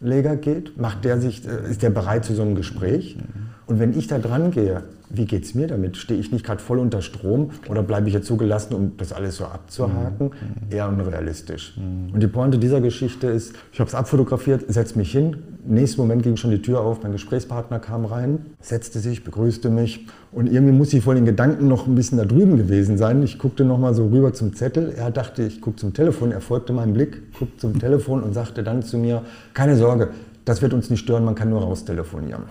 Bombenleger 0.00 0.36
geht? 0.36 0.78
Macht 0.78 1.04
der 1.04 1.20
sich, 1.20 1.46
äh, 1.46 1.70
ist 1.70 1.82
der 1.82 1.90
bereit 1.90 2.24
zu 2.24 2.34
so 2.34 2.42
einem 2.42 2.54
Gespräch? 2.54 3.16
Mhm. 3.16 3.55
Und 3.66 3.80
wenn 3.80 3.98
ich 3.98 4.06
da 4.06 4.18
dran 4.18 4.52
gehe, 4.52 4.84
wie 5.10 5.24
geht 5.24 5.44
es 5.44 5.54
mir 5.54 5.66
damit? 5.66 5.96
Stehe 5.96 6.18
ich 6.18 6.30
nicht 6.30 6.44
gerade 6.44 6.60
voll 6.60 6.78
unter 6.78 7.02
Strom 7.02 7.50
oder 7.68 7.82
bleibe 7.82 8.08
ich 8.08 8.14
jetzt 8.14 8.26
so 8.26 8.36
gelassen, 8.36 8.74
um 8.74 8.96
das 8.96 9.12
alles 9.12 9.36
so 9.36 9.44
abzuhaken? 9.44 10.26
Mhm. 10.28 10.32
Eher 10.70 10.88
unrealistisch. 10.88 11.76
Mhm. 11.76 12.14
Und 12.14 12.22
die 12.22 12.28
Pointe 12.28 12.58
dieser 12.58 12.80
Geschichte 12.80 13.26
ist, 13.26 13.54
ich 13.72 13.80
habe 13.80 13.88
es 13.88 13.94
abfotografiert, 13.94 14.64
setze 14.68 14.96
mich 14.96 15.10
hin. 15.10 15.36
Im 15.66 15.74
nächsten 15.74 16.00
Moment 16.00 16.22
ging 16.22 16.36
schon 16.36 16.52
die 16.52 16.62
Tür 16.62 16.80
auf, 16.80 17.02
mein 17.02 17.12
Gesprächspartner 17.12 17.80
kam 17.80 18.04
rein, 18.04 18.46
setzte 18.60 19.00
sich, 19.00 19.24
begrüßte 19.24 19.68
mich. 19.68 20.06
Und 20.30 20.46
irgendwie 20.46 20.72
muss 20.72 20.92
ich 20.92 21.02
vor 21.02 21.14
den 21.14 21.24
Gedanken 21.24 21.66
noch 21.66 21.88
ein 21.88 21.94
bisschen 21.96 22.18
da 22.18 22.24
drüben 22.24 22.56
gewesen 22.56 22.98
sein. 22.98 23.22
Ich 23.22 23.38
guckte 23.38 23.64
noch 23.64 23.78
mal 23.78 23.94
so 23.94 24.06
rüber 24.06 24.32
zum 24.32 24.54
Zettel. 24.54 24.92
Er 24.96 25.10
dachte, 25.10 25.42
ich 25.42 25.60
gucke 25.60 25.76
zum 25.76 25.92
Telefon. 25.92 26.30
Er 26.30 26.40
folgte 26.40 26.72
meinem 26.72 26.92
Blick, 26.92 27.32
guckte 27.36 27.56
zum 27.58 27.78
Telefon 27.80 28.22
und 28.22 28.32
sagte 28.32 28.62
dann 28.62 28.82
zu 28.82 28.96
mir, 28.96 29.22
keine 29.54 29.76
Sorge, 29.76 30.10
das 30.44 30.62
wird 30.62 30.72
uns 30.72 30.90
nicht 30.90 31.00
stören, 31.00 31.24
man 31.24 31.34
kann 31.34 31.50
nur 31.50 31.62
raustelefonieren. 31.62 32.44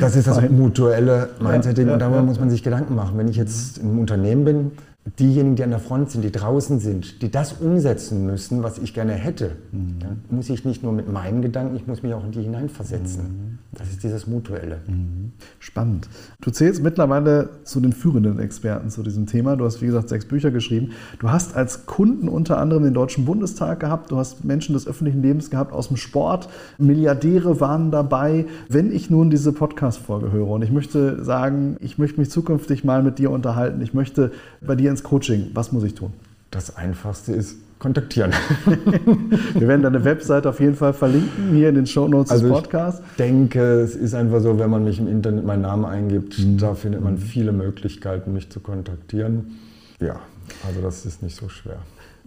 Das 0.00 0.16
ist 0.16 0.26
das 0.26 0.50
mutuelle 0.50 1.30
Mindsetting 1.40 1.84
ja, 1.84 1.90
ja, 1.90 1.94
und 1.94 2.00
darüber 2.00 2.16
ja, 2.16 2.22
muss 2.22 2.40
man 2.40 2.50
sich 2.50 2.62
Gedanken 2.62 2.94
machen. 2.94 3.16
Wenn 3.16 3.28
ich 3.28 3.36
jetzt 3.36 3.78
im 3.78 3.98
Unternehmen 4.00 4.44
bin, 4.44 4.72
diejenigen, 5.18 5.56
die 5.56 5.64
an 5.64 5.70
der 5.70 5.80
Front 5.80 6.10
sind, 6.10 6.22
die 6.22 6.30
draußen 6.30 6.78
sind, 6.78 7.22
die 7.22 7.30
das 7.30 7.54
umsetzen 7.54 8.24
müssen, 8.24 8.62
was 8.62 8.78
ich 8.78 8.94
gerne 8.94 9.12
hätte, 9.14 9.56
mhm. 9.72 9.98
dann 9.98 10.20
muss 10.30 10.48
ich 10.48 10.64
nicht 10.64 10.84
nur 10.84 10.92
mit 10.92 11.12
meinen 11.12 11.42
Gedanken, 11.42 11.74
ich 11.74 11.86
muss 11.88 12.04
mich 12.04 12.14
auch 12.14 12.24
in 12.24 12.30
die 12.30 12.42
hineinversetzen. 12.42 13.22
Mhm. 13.22 13.58
Das 13.72 13.88
ist 13.88 14.04
dieses 14.04 14.26
Mutuelle. 14.26 14.80
Mhm. 14.86 15.32
Spannend. 15.58 16.08
Du 16.40 16.50
zählst 16.50 16.82
mittlerweile 16.82 17.48
zu 17.64 17.80
den 17.80 17.92
führenden 17.92 18.38
Experten 18.38 18.90
zu 18.90 19.02
diesem 19.02 19.26
Thema. 19.26 19.56
Du 19.56 19.64
hast, 19.64 19.82
wie 19.82 19.86
gesagt, 19.86 20.08
sechs 20.08 20.24
Bücher 20.24 20.50
geschrieben. 20.50 20.90
Du 21.18 21.30
hast 21.30 21.56
als 21.56 21.86
Kunden 21.86 22.28
unter 22.28 22.58
anderem 22.58 22.84
den 22.84 22.94
Deutschen 22.94 23.24
Bundestag 23.24 23.80
gehabt. 23.80 24.12
Du 24.12 24.18
hast 24.18 24.44
Menschen 24.44 24.74
des 24.74 24.86
öffentlichen 24.86 25.22
Lebens 25.22 25.50
gehabt 25.50 25.72
aus 25.72 25.88
dem 25.88 25.96
Sport. 25.96 26.48
Milliardäre 26.78 27.60
waren 27.60 27.90
dabei. 27.90 28.46
Wenn 28.68 28.92
ich 28.92 29.10
nun 29.10 29.30
diese 29.30 29.52
Podcast-Folge 29.52 30.30
höre 30.30 30.48
und 30.48 30.62
ich 30.62 30.70
möchte 30.70 31.24
sagen, 31.24 31.76
ich 31.80 31.98
möchte 31.98 32.20
mich 32.20 32.30
zukünftig 32.30 32.84
mal 32.84 33.02
mit 33.02 33.18
dir 33.18 33.30
unterhalten, 33.30 33.80
ich 33.80 33.94
möchte 33.94 34.30
bei 34.60 34.76
dir 34.76 34.91
ins 34.92 35.02
Coaching, 35.02 35.50
was 35.54 35.72
muss 35.72 35.82
ich 35.84 35.94
tun? 35.94 36.12
Das 36.50 36.76
Einfachste 36.76 37.32
ist 37.32 37.56
kontaktieren. 37.78 38.32
Wir 39.54 39.66
werden 39.66 39.82
deine 39.82 40.04
Website 40.04 40.46
auf 40.46 40.60
jeden 40.60 40.76
Fall 40.76 40.92
verlinken, 40.92 41.52
hier 41.52 41.70
in 41.70 41.74
den 41.74 41.86
Show 41.86 42.06
Notes 42.06 42.30
also 42.30 42.46
des 42.46 42.52
Podcasts. 42.52 43.02
Ich 43.10 43.16
denke, 43.16 43.80
es 43.80 43.96
ist 43.96 44.14
einfach 44.14 44.40
so, 44.40 44.56
wenn 44.60 44.70
man 44.70 44.84
mich 44.84 45.00
im 45.00 45.08
Internet 45.08 45.44
meinen 45.44 45.62
Namen 45.62 45.84
eingibt, 45.84 46.38
mhm. 46.38 46.58
da 46.58 46.74
findet 46.74 47.02
man 47.02 47.18
viele 47.18 47.50
Möglichkeiten, 47.50 48.32
mich 48.32 48.50
zu 48.50 48.60
kontaktieren. 48.60 49.58
Ja, 50.00 50.20
also 50.64 50.80
das 50.80 51.04
ist 51.04 51.24
nicht 51.24 51.34
so 51.34 51.48
schwer 51.48 51.78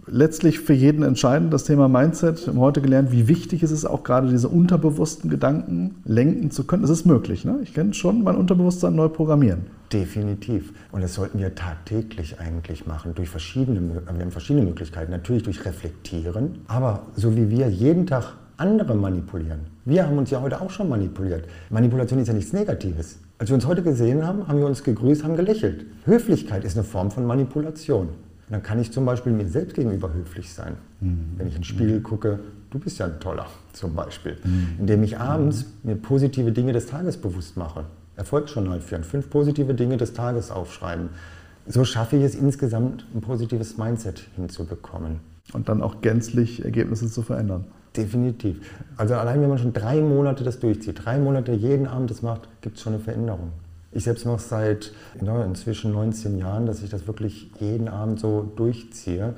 letztlich 0.06 0.60
für 0.60 0.72
jeden 0.72 1.02
entscheidend, 1.02 1.52
das 1.52 1.64
Thema 1.64 1.88
Mindset. 1.88 2.46
Wir 2.46 2.52
haben 2.52 2.60
heute 2.60 2.80
gelernt, 2.80 3.12
wie 3.12 3.28
wichtig 3.28 3.62
es 3.62 3.70
ist, 3.70 3.84
auch 3.84 4.04
gerade 4.04 4.28
diese 4.28 4.48
unterbewussten 4.48 5.30
Gedanken 5.30 5.96
lenken 6.04 6.50
zu 6.50 6.64
können. 6.64 6.84
Es 6.84 6.90
ist 6.90 7.06
möglich. 7.06 7.44
Ne? 7.44 7.58
Ich 7.62 7.74
kann 7.74 7.92
schon 7.92 8.22
mein 8.22 8.36
Unterbewusstsein 8.36 8.94
neu 8.94 9.08
programmieren. 9.08 9.66
Definitiv. 9.92 10.72
Und 10.92 11.02
das 11.02 11.14
sollten 11.14 11.38
wir 11.38 11.54
tagtäglich 11.54 12.40
eigentlich 12.40 12.86
machen, 12.86 13.14
durch 13.14 13.28
verschiedene, 13.28 13.80
wir 13.80 14.02
haben 14.06 14.30
verschiedene 14.30 14.64
Möglichkeiten. 14.64 15.10
Natürlich 15.10 15.42
durch 15.42 15.64
Reflektieren, 15.64 16.60
aber 16.66 17.02
so 17.14 17.36
wie 17.36 17.50
wir 17.50 17.68
jeden 17.68 18.06
Tag 18.06 18.34
andere 18.56 18.94
manipulieren. 18.94 19.60
Wir 19.84 20.06
haben 20.06 20.16
uns 20.16 20.30
ja 20.30 20.40
heute 20.40 20.60
auch 20.60 20.70
schon 20.70 20.88
manipuliert. 20.88 21.44
Manipulation 21.70 22.18
ist 22.20 22.28
ja 22.28 22.34
nichts 22.34 22.52
Negatives. 22.52 23.18
Als 23.38 23.50
wir 23.50 23.54
uns 23.54 23.66
heute 23.66 23.82
gesehen 23.82 24.26
haben, 24.26 24.48
haben 24.48 24.58
wir 24.58 24.66
uns 24.66 24.82
gegrüßt, 24.82 25.22
haben 25.22 25.36
gelächelt. 25.36 25.84
Höflichkeit 26.06 26.64
ist 26.64 26.76
eine 26.76 26.84
Form 26.84 27.10
von 27.10 27.26
Manipulation 27.26 28.08
dann 28.48 28.62
kann 28.62 28.78
ich 28.78 28.92
zum 28.92 29.04
Beispiel 29.04 29.32
mir 29.32 29.46
selbst 29.46 29.74
gegenüber 29.74 30.12
höflich 30.12 30.52
sein. 30.52 30.76
Mhm. 31.00 31.34
Wenn 31.36 31.48
ich 31.48 31.54
in 31.54 31.60
den 31.60 31.64
Spiegel 31.64 32.00
gucke, 32.00 32.38
du 32.70 32.78
bist 32.78 32.98
ja 32.98 33.06
ein 33.06 33.18
toller, 33.18 33.46
zum 33.72 33.94
Beispiel. 33.94 34.36
Mhm. 34.44 34.68
Indem 34.78 35.02
ich 35.02 35.18
abends 35.18 35.64
mhm. 35.82 35.90
mir 35.90 35.96
positive 35.96 36.52
Dinge 36.52 36.72
des 36.72 36.86
Tages 36.86 37.16
bewusst 37.16 37.56
mache. 37.56 37.84
Erfolgsjournal 38.16 38.80
führen, 38.80 39.04
fünf 39.04 39.28
positive 39.28 39.74
Dinge 39.74 39.96
des 39.96 40.12
Tages 40.12 40.50
aufschreiben. 40.50 41.10
So 41.66 41.84
schaffe 41.84 42.16
ich 42.16 42.22
es 42.22 42.34
insgesamt, 42.34 43.04
ein 43.14 43.20
positives 43.20 43.76
Mindset 43.76 44.22
hinzubekommen. 44.36 45.20
Und 45.52 45.68
dann 45.68 45.82
auch 45.82 46.00
gänzlich 46.00 46.64
Ergebnisse 46.64 47.08
zu 47.10 47.22
verändern. 47.22 47.64
Definitiv. 47.96 48.60
Also 48.96 49.14
allein 49.14 49.40
wenn 49.40 49.48
man 49.48 49.58
schon 49.58 49.72
drei 49.72 50.00
Monate 50.00 50.44
das 50.44 50.60
durchzieht, 50.60 51.04
drei 51.04 51.18
Monate 51.18 51.52
jeden 51.52 51.86
Abend 51.86 52.10
das 52.10 52.22
macht, 52.22 52.48
gibt 52.60 52.76
es 52.76 52.82
schon 52.82 52.94
eine 52.94 53.02
Veränderung. 53.02 53.52
Ich 53.96 54.04
selbst 54.04 54.26
mache 54.26 54.36
es 54.36 54.50
seit 54.50 54.92
ja, 55.22 55.42
inzwischen 55.42 55.92
19 55.92 56.36
Jahren, 56.36 56.66
dass 56.66 56.82
ich 56.82 56.90
das 56.90 57.06
wirklich 57.06 57.50
jeden 57.58 57.88
Abend 57.88 58.20
so 58.20 58.42
durchziehe. 58.54 59.32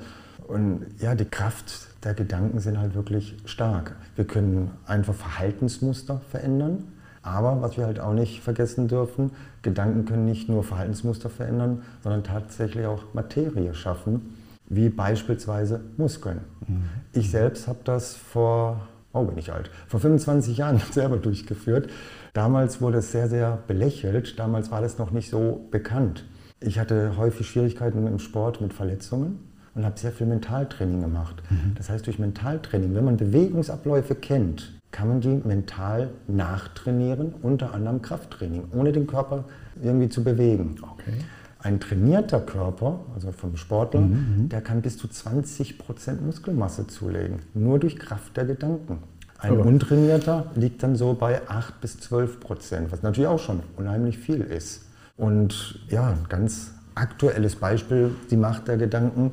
Und 0.49 0.85
ja, 0.99 1.15
die 1.15 1.23
Kraft 1.23 1.87
der 2.03 2.13
Gedanken 2.13 2.59
sind 2.59 2.77
halt 2.77 2.93
wirklich 2.93 3.37
stark. 3.45 3.95
Wir 4.17 4.25
können 4.25 4.71
einfach 4.85 5.13
Verhaltensmuster 5.13 6.19
verändern. 6.29 6.83
Aber 7.21 7.61
was 7.61 7.77
wir 7.77 7.85
halt 7.85 8.01
auch 8.01 8.13
nicht 8.13 8.41
vergessen 8.41 8.89
dürfen, 8.89 9.31
Gedanken 9.61 10.03
können 10.03 10.25
nicht 10.25 10.49
nur 10.49 10.65
Verhaltensmuster 10.65 11.29
verändern, 11.29 11.83
sondern 12.03 12.23
tatsächlich 12.25 12.85
auch 12.85 13.03
Materie 13.13 13.73
schaffen, 13.73 14.35
wie 14.67 14.89
beispielsweise 14.89 15.79
Muskeln. 15.95 16.41
Mhm. 16.67 16.83
Ich 17.13 17.31
selbst 17.31 17.69
habe 17.69 17.79
das 17.85 18.15
vor, 18.15 18.87
oh 19.13 19.23
bin 19.23 19.37
ich 19.37 19.53
alt, 19.53 19.69
vor 19.87 20.01
25 20.01 20.57
Jahren 20.57 20.81
selber 20.91 21.15
durchgeführt. 21.15 21.89
Damals 22.33 22.81
wurde 22.81 22.99
es 22.99 23.11
sehr, 23.11 23.27
sehr 23.27 23.59
belächelt. 23.67 24.37
Damals 24.39 24.71
war 24.71 24.81
das 24.81 24.97
noch 24.97 25.11
nicht 25.11 25.29
so 25.29 25.67
bekannt. 25.71 26.25
Ich 26.59 26.77
hatte 26.77 27.17
häufig 27.17 27.47
Schwierigkeiten 27.47 28.05
im 28.05 28.19
Sport 28.19 28.61
mit 28.61 28.73
Verletzungen 28.73 29.39
und 29.75 29.85
habe 29.85 29.97
sehr 29.97 30.11
viel 30.11 30.27
Mentaltraining 30.27 31.01
gemacht. 31.01 31.41
Mhm. 31.49 31.73
Das 31.75 31.89
heißt, 31.89 32.05
durch 32.05 32.19
Mentaltraining, 32.19 32.93
wenn 32.95 33.05
man 33.05 33.17
Bewegungsabläufe 33.17 34.15
kennt, 34.15 34.73
kann 34.91 35.07
man 35.07 35.21
die 35.21 35.41
mental 35.45 36.09
nachtrainieren, 36.27 37.33
unter 37.41 37.73
anderem 37.73 38.01
Krafttraining, 38.01 38.65
ohne 38.73 38.91
den 38.91 39.07
Körper 39.07 39.45
irgendwie 39.81 40.09
zu 40.09 40.23
bewegen. 40.23 40.75
Okay. 40.81 41.13
Ein 41.59 41.79
trainierter 41.79 42.39
Körper, 42.39 43.01
also 43.13 43.31
vom 43.31 43.57
Sportler, 43.57 44.01
mhm, 44.01 44.35
mhm. 44.37 44.49
der 44.49 44.61
kann 44.61 44.81
bis 44.81 44.97
zu 44.97 45.07
20% 45.07 46.21
Muskelmasse 46.21 46.87
zulegen, 46.87 47.39
nur 47.53 47.79
durch 47.79 47.97
Kraft 47.97 48.37
der 48.37 48.45
Gedanken. 48.45 48.99
Ein 49.39 49.57
oh. 49.57 49.63
untrainierter 49.63 50.47
liegt 50.55 50.83
dann 50.83 50.95
so 50.95 51.13
bei 51.13 51.47
8 51.47 51.79
bis 51.81 51.99
12 51.99 52.39
Prozent, 52.39 52.91
was 52.91 53.01
natürlich 53.03 53.29
auch 53.29 53.39
schon 53.39 53.61
unheimlich 53.77 54.17
viel 54.17 54.41
ist. 54.41 54.85
Und 55.17 55.79
ja, 55.89 56.09
ein 56.09 56.25
ganz 56.27 56.71
aktuelles 56.95 57.55
Beispiel, 57.55 58.11
die 58.29 58.37
Macht 58.37 58.67
der 58.67 58.77
Gedanken. 58.77 59.31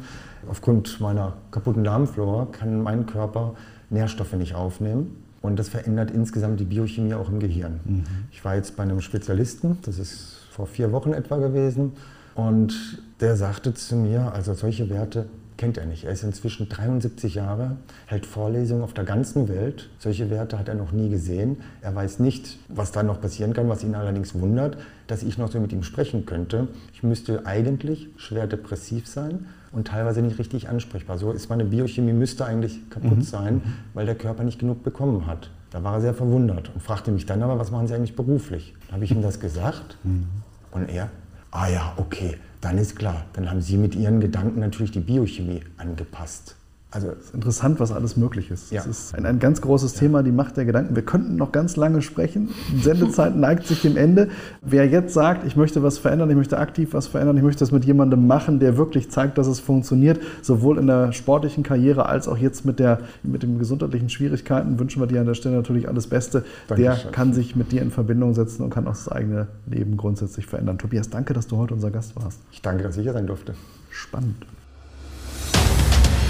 Aufgrund 0.48 1.00
meiner 1.00 1.34
kaputten 1.50 1.82
Darmflora 1.82 2.46
kann 2.52 2.82
mein 2.82 3.06
Körper 3.06 3.54
Nährstoffe 3.90 4.34
nicht 4.34 4.54
aufnehmen. 4.54 5.22
Und 5.42 5.58
das 5.58 5.68
verändert 5.68 6.10
insgesamt 6.10 6.60
die 6.60 6.64
Biochemie 6.64 7.14
auch 7.14 7.28
im 7.28 7.40
Gehirn. 7.40 7.80
Mhm. 7.84 8.04
Ich 8.32 8.44
war 8.44 8.56
jetzt 8.56 8.76
bei 8.76 8.82
einem 8.82 9.00
Spezialisten, 9.00 9.78
das 9.82 9.98
ist 9.98 10.38
vor 10.50 10.66
vier 10.66 10.92
Wochen 10.92 11.12
etwa 11.12 11.36
gewesen, 11.36 11.92
und 12.34 13.02
der 13.20 13.36
sagte 13.36 13.72
zu 13.72 13.96
mir, 13.96 14.32
also 14.32 14.54
solche 14.54 14.90
Werte 14.90 15.26
kennt 15.56 15.78
er 15.78 15.86
nicht. 15.86 16.04
Er 16.04 16.12
ist 16.12 16.22
inzwischen 16.22 16.68
73 16.68 17.34
Jahre, 17.34 17.76
hält 18.06 18.26
Vorlesungen 18.26 18.82
auf 18.82 18.92
der 18.92 19.04
ganzen 19.04 19.48
Welt. 19.48 19.88
Solche 19.98 20.30
Werte 20.30 20.58
hat 20.58 20.68
er 20.68 20.74
noch 20.74 20.92
nie 20.92 21.08
gesehen. 21.08 21.58
Er 21.80 21.94
weiß 21.94 22.18
nicht, 22.18 22.58
was 22.68 22.92
da 22.92 23.02
noch 23.02 23.20
passieren 23.20 23.52
kann, 23.52 23.68
was 23.68 23.82
ihn 23.82 23.94
allerdings 23.94 24.34
wundert, 24.34 24.78
dass 25.06 25.22
ich 25.22 25.38
noch 25.38 25.50
so 25.50 25.60
mit 25.60 25.72
ihm 25.72 25.82
sprechen 25.82 26.26
könnte. 26.26 26.68
Ich 26.92 27.02
müsste 27.02 27.46
eigentlich 27.46 28.08
schwer 28.16 28.46
depressiv 28.46 29.06
sein 29.06 29.46
und 29.72 29.88
teilweise 29.88 30.22
nicht 30.22 30.38
richtig 30.38 30.68
ansprechbar. 30.68 31.18
So 31.18 31.32
ist 31.32 31.48
meine 31.48 31.64
Biochemie 31.64 32.12
müsste 32.12 32.44
eigentlich 32.44 32.88
kaputt 32.90 33.18
mhm. 33.18 33.22
sein, 33.22 33.62
weil 33.94 34.06
der 34.06 34.14
Körper 34.14 34.44
nicht 34.44 34.58
genug 34.58 34.82
bekommen 34.82 35.26
hat. 35.26 35.50
Da 35.70 35.82
war 35.82 35.94
er 35.94 36.00
sehr 36.00 36.14
verwundert 36.14 36.70
und 36.74 36.82
fragte 36.82 37.10
mich 37.10 37.26
dann 37.26 37.42
aber, 37.42 37.58
was 37.58 37.70
machen 37.70 37.86
Sie 37.86 37.94
eigentlich 37.94 38.16
beruflich? 38.16 38.74
Da 38.88 38.94
habe 38.94 39.04
ich 39.04 39.10
ihm 39.10 39.22
das 39.22 39.40
gesagt 39.40 39.98
mhm. 40.04 40.26
und 40.70 40.88
er, 40.88 41.10
ah 41.50 41.68
ja, 41.68 41.92
okay, 41.96 42.38
dann 42.61 42.78
ist 42.78 42.96
klar, 42.96 43.24
dann 43.32 43.50
haben 43.50 43.61
Sie 43.61 43.76
mit 43.76 43.94
Ihren 43.94 44.20
Gedanken 44.20 44.61
natürlich 44.61 44.90
die 44.92 45.00
Biochemie 45.00 45.62
angepasst. 45.76 46.56
Also 46.96 47.09
es 47.11 47.26
ist 47.26 47.35
interessant, 47.35 47.78
was 47.78 47.92
alles 47.92 48.16
möglich 48.16 48.50
ist. 48.50 48.72
Ja. 48.72 48.80
Es 48.80 48.87
ist 48.87 49.14
ein, 49.14 49.26
ein 49.26 49.38
ganz 49.38 49.61
großes 49.61 49.92
ja. 49.92 50.00
Thema, 50.00 50.22
die 50.22 50.32
Macht 50.32 50.56
der 50.56 50.64
Gedanken. 50.64 50.96
Wir 50.96 51.04
könnten 51.04 51.37
noch 51.37 51.52
ganz 51.52 51.76
lange 51.76 52.00
sprechen. 52.00 52.48
Die 52.72 52.80
Sendezeit 52.80 53.37
neigt 53.37 53.66
sich 53.66 53.82
dem 53.82 53.98
Ende. 53.98 54.30
Wer 54.62 54.88
jetzt 54.88 55.12
sagt, 55.12 55.46
ich 55.46 55.56
möchte 55.56 55.82
was 55.82 55.98
verändern, 55.98 56.30
ich 56.30 56.37
möchte 56.37 56.56
aktiv 56.56 56.94
was 56.94 57.06
verändern, 57.06 57.37
ich 57.37 57.42
möchte 57.42 57.61
das 57.61 57.70
mit 57.70 57.85
jemandem 57.85 58.26
machen, 58.26 58.61
der 58.61 58.78
wirklich 58.78 59.11
zeigt, 59.11 59.37
dass 59.37 59.46
es 59.46 59.61
funktioniert, 59.61 60.20
sowohl 60.40 60.78
in 60.78 60.87
der 60.87 61.12
sportlichen 61.12 61.62
Karriere 61.62 62.06
als 62.06 62.28
auch 62.28 62.38
jetzt 62.38 62.64
mit, 62.64 62.78
der, 62.78 63.00
mit 63.22 63.42
den 63.42 63.59
gesundheitlichen 63.59 64.09
Schwierigkeiten, 64.09 64.78
wünschen 64.78 65.02
wir 65.02 65.06
dir 65.06 65.20
an 65.20 65.26
der 65.26 65.35
Stelle 65.35 65.56
natürlich 65.56 65.88
alles 65.88 66.06
Beste. 66.06 66.46
Dankeschön. 66.68 67.02
Der 67.02 67.12
kann 67.12 67.35
sich 67.35 67.56
mit 67.56 67.72
dir 67.72 67.82
in 67.82 67.90
Verbindung 67.90 68.32
setzen 68.32 68.62
und 68.62 68.70
kann 68.70 68.87
auch 68.87 68.92
das 68.92 69.11
eigene 69.11 69.48
Leben 69.66 69.98
grundsätzlich 69.98 70.46
verändern. 70.46 70.78
Tobias, 70.78 71.11
danke, 71.11 71.35
dass 71.35 71.46
du 71.46 71.59
heute 71.59 71.74
unser 71.74 71.90
Gast 71.90 72.16
warst. 72.16 72.40
Ich 72.52 72.62
danke, 72.62 72.85
dass 72.85 72.96
ich 72.96 73.02
hier 73.02 73.12
sein 73.12 73.26
durfte. 73.26 73.52
Spannend 73.90 74.46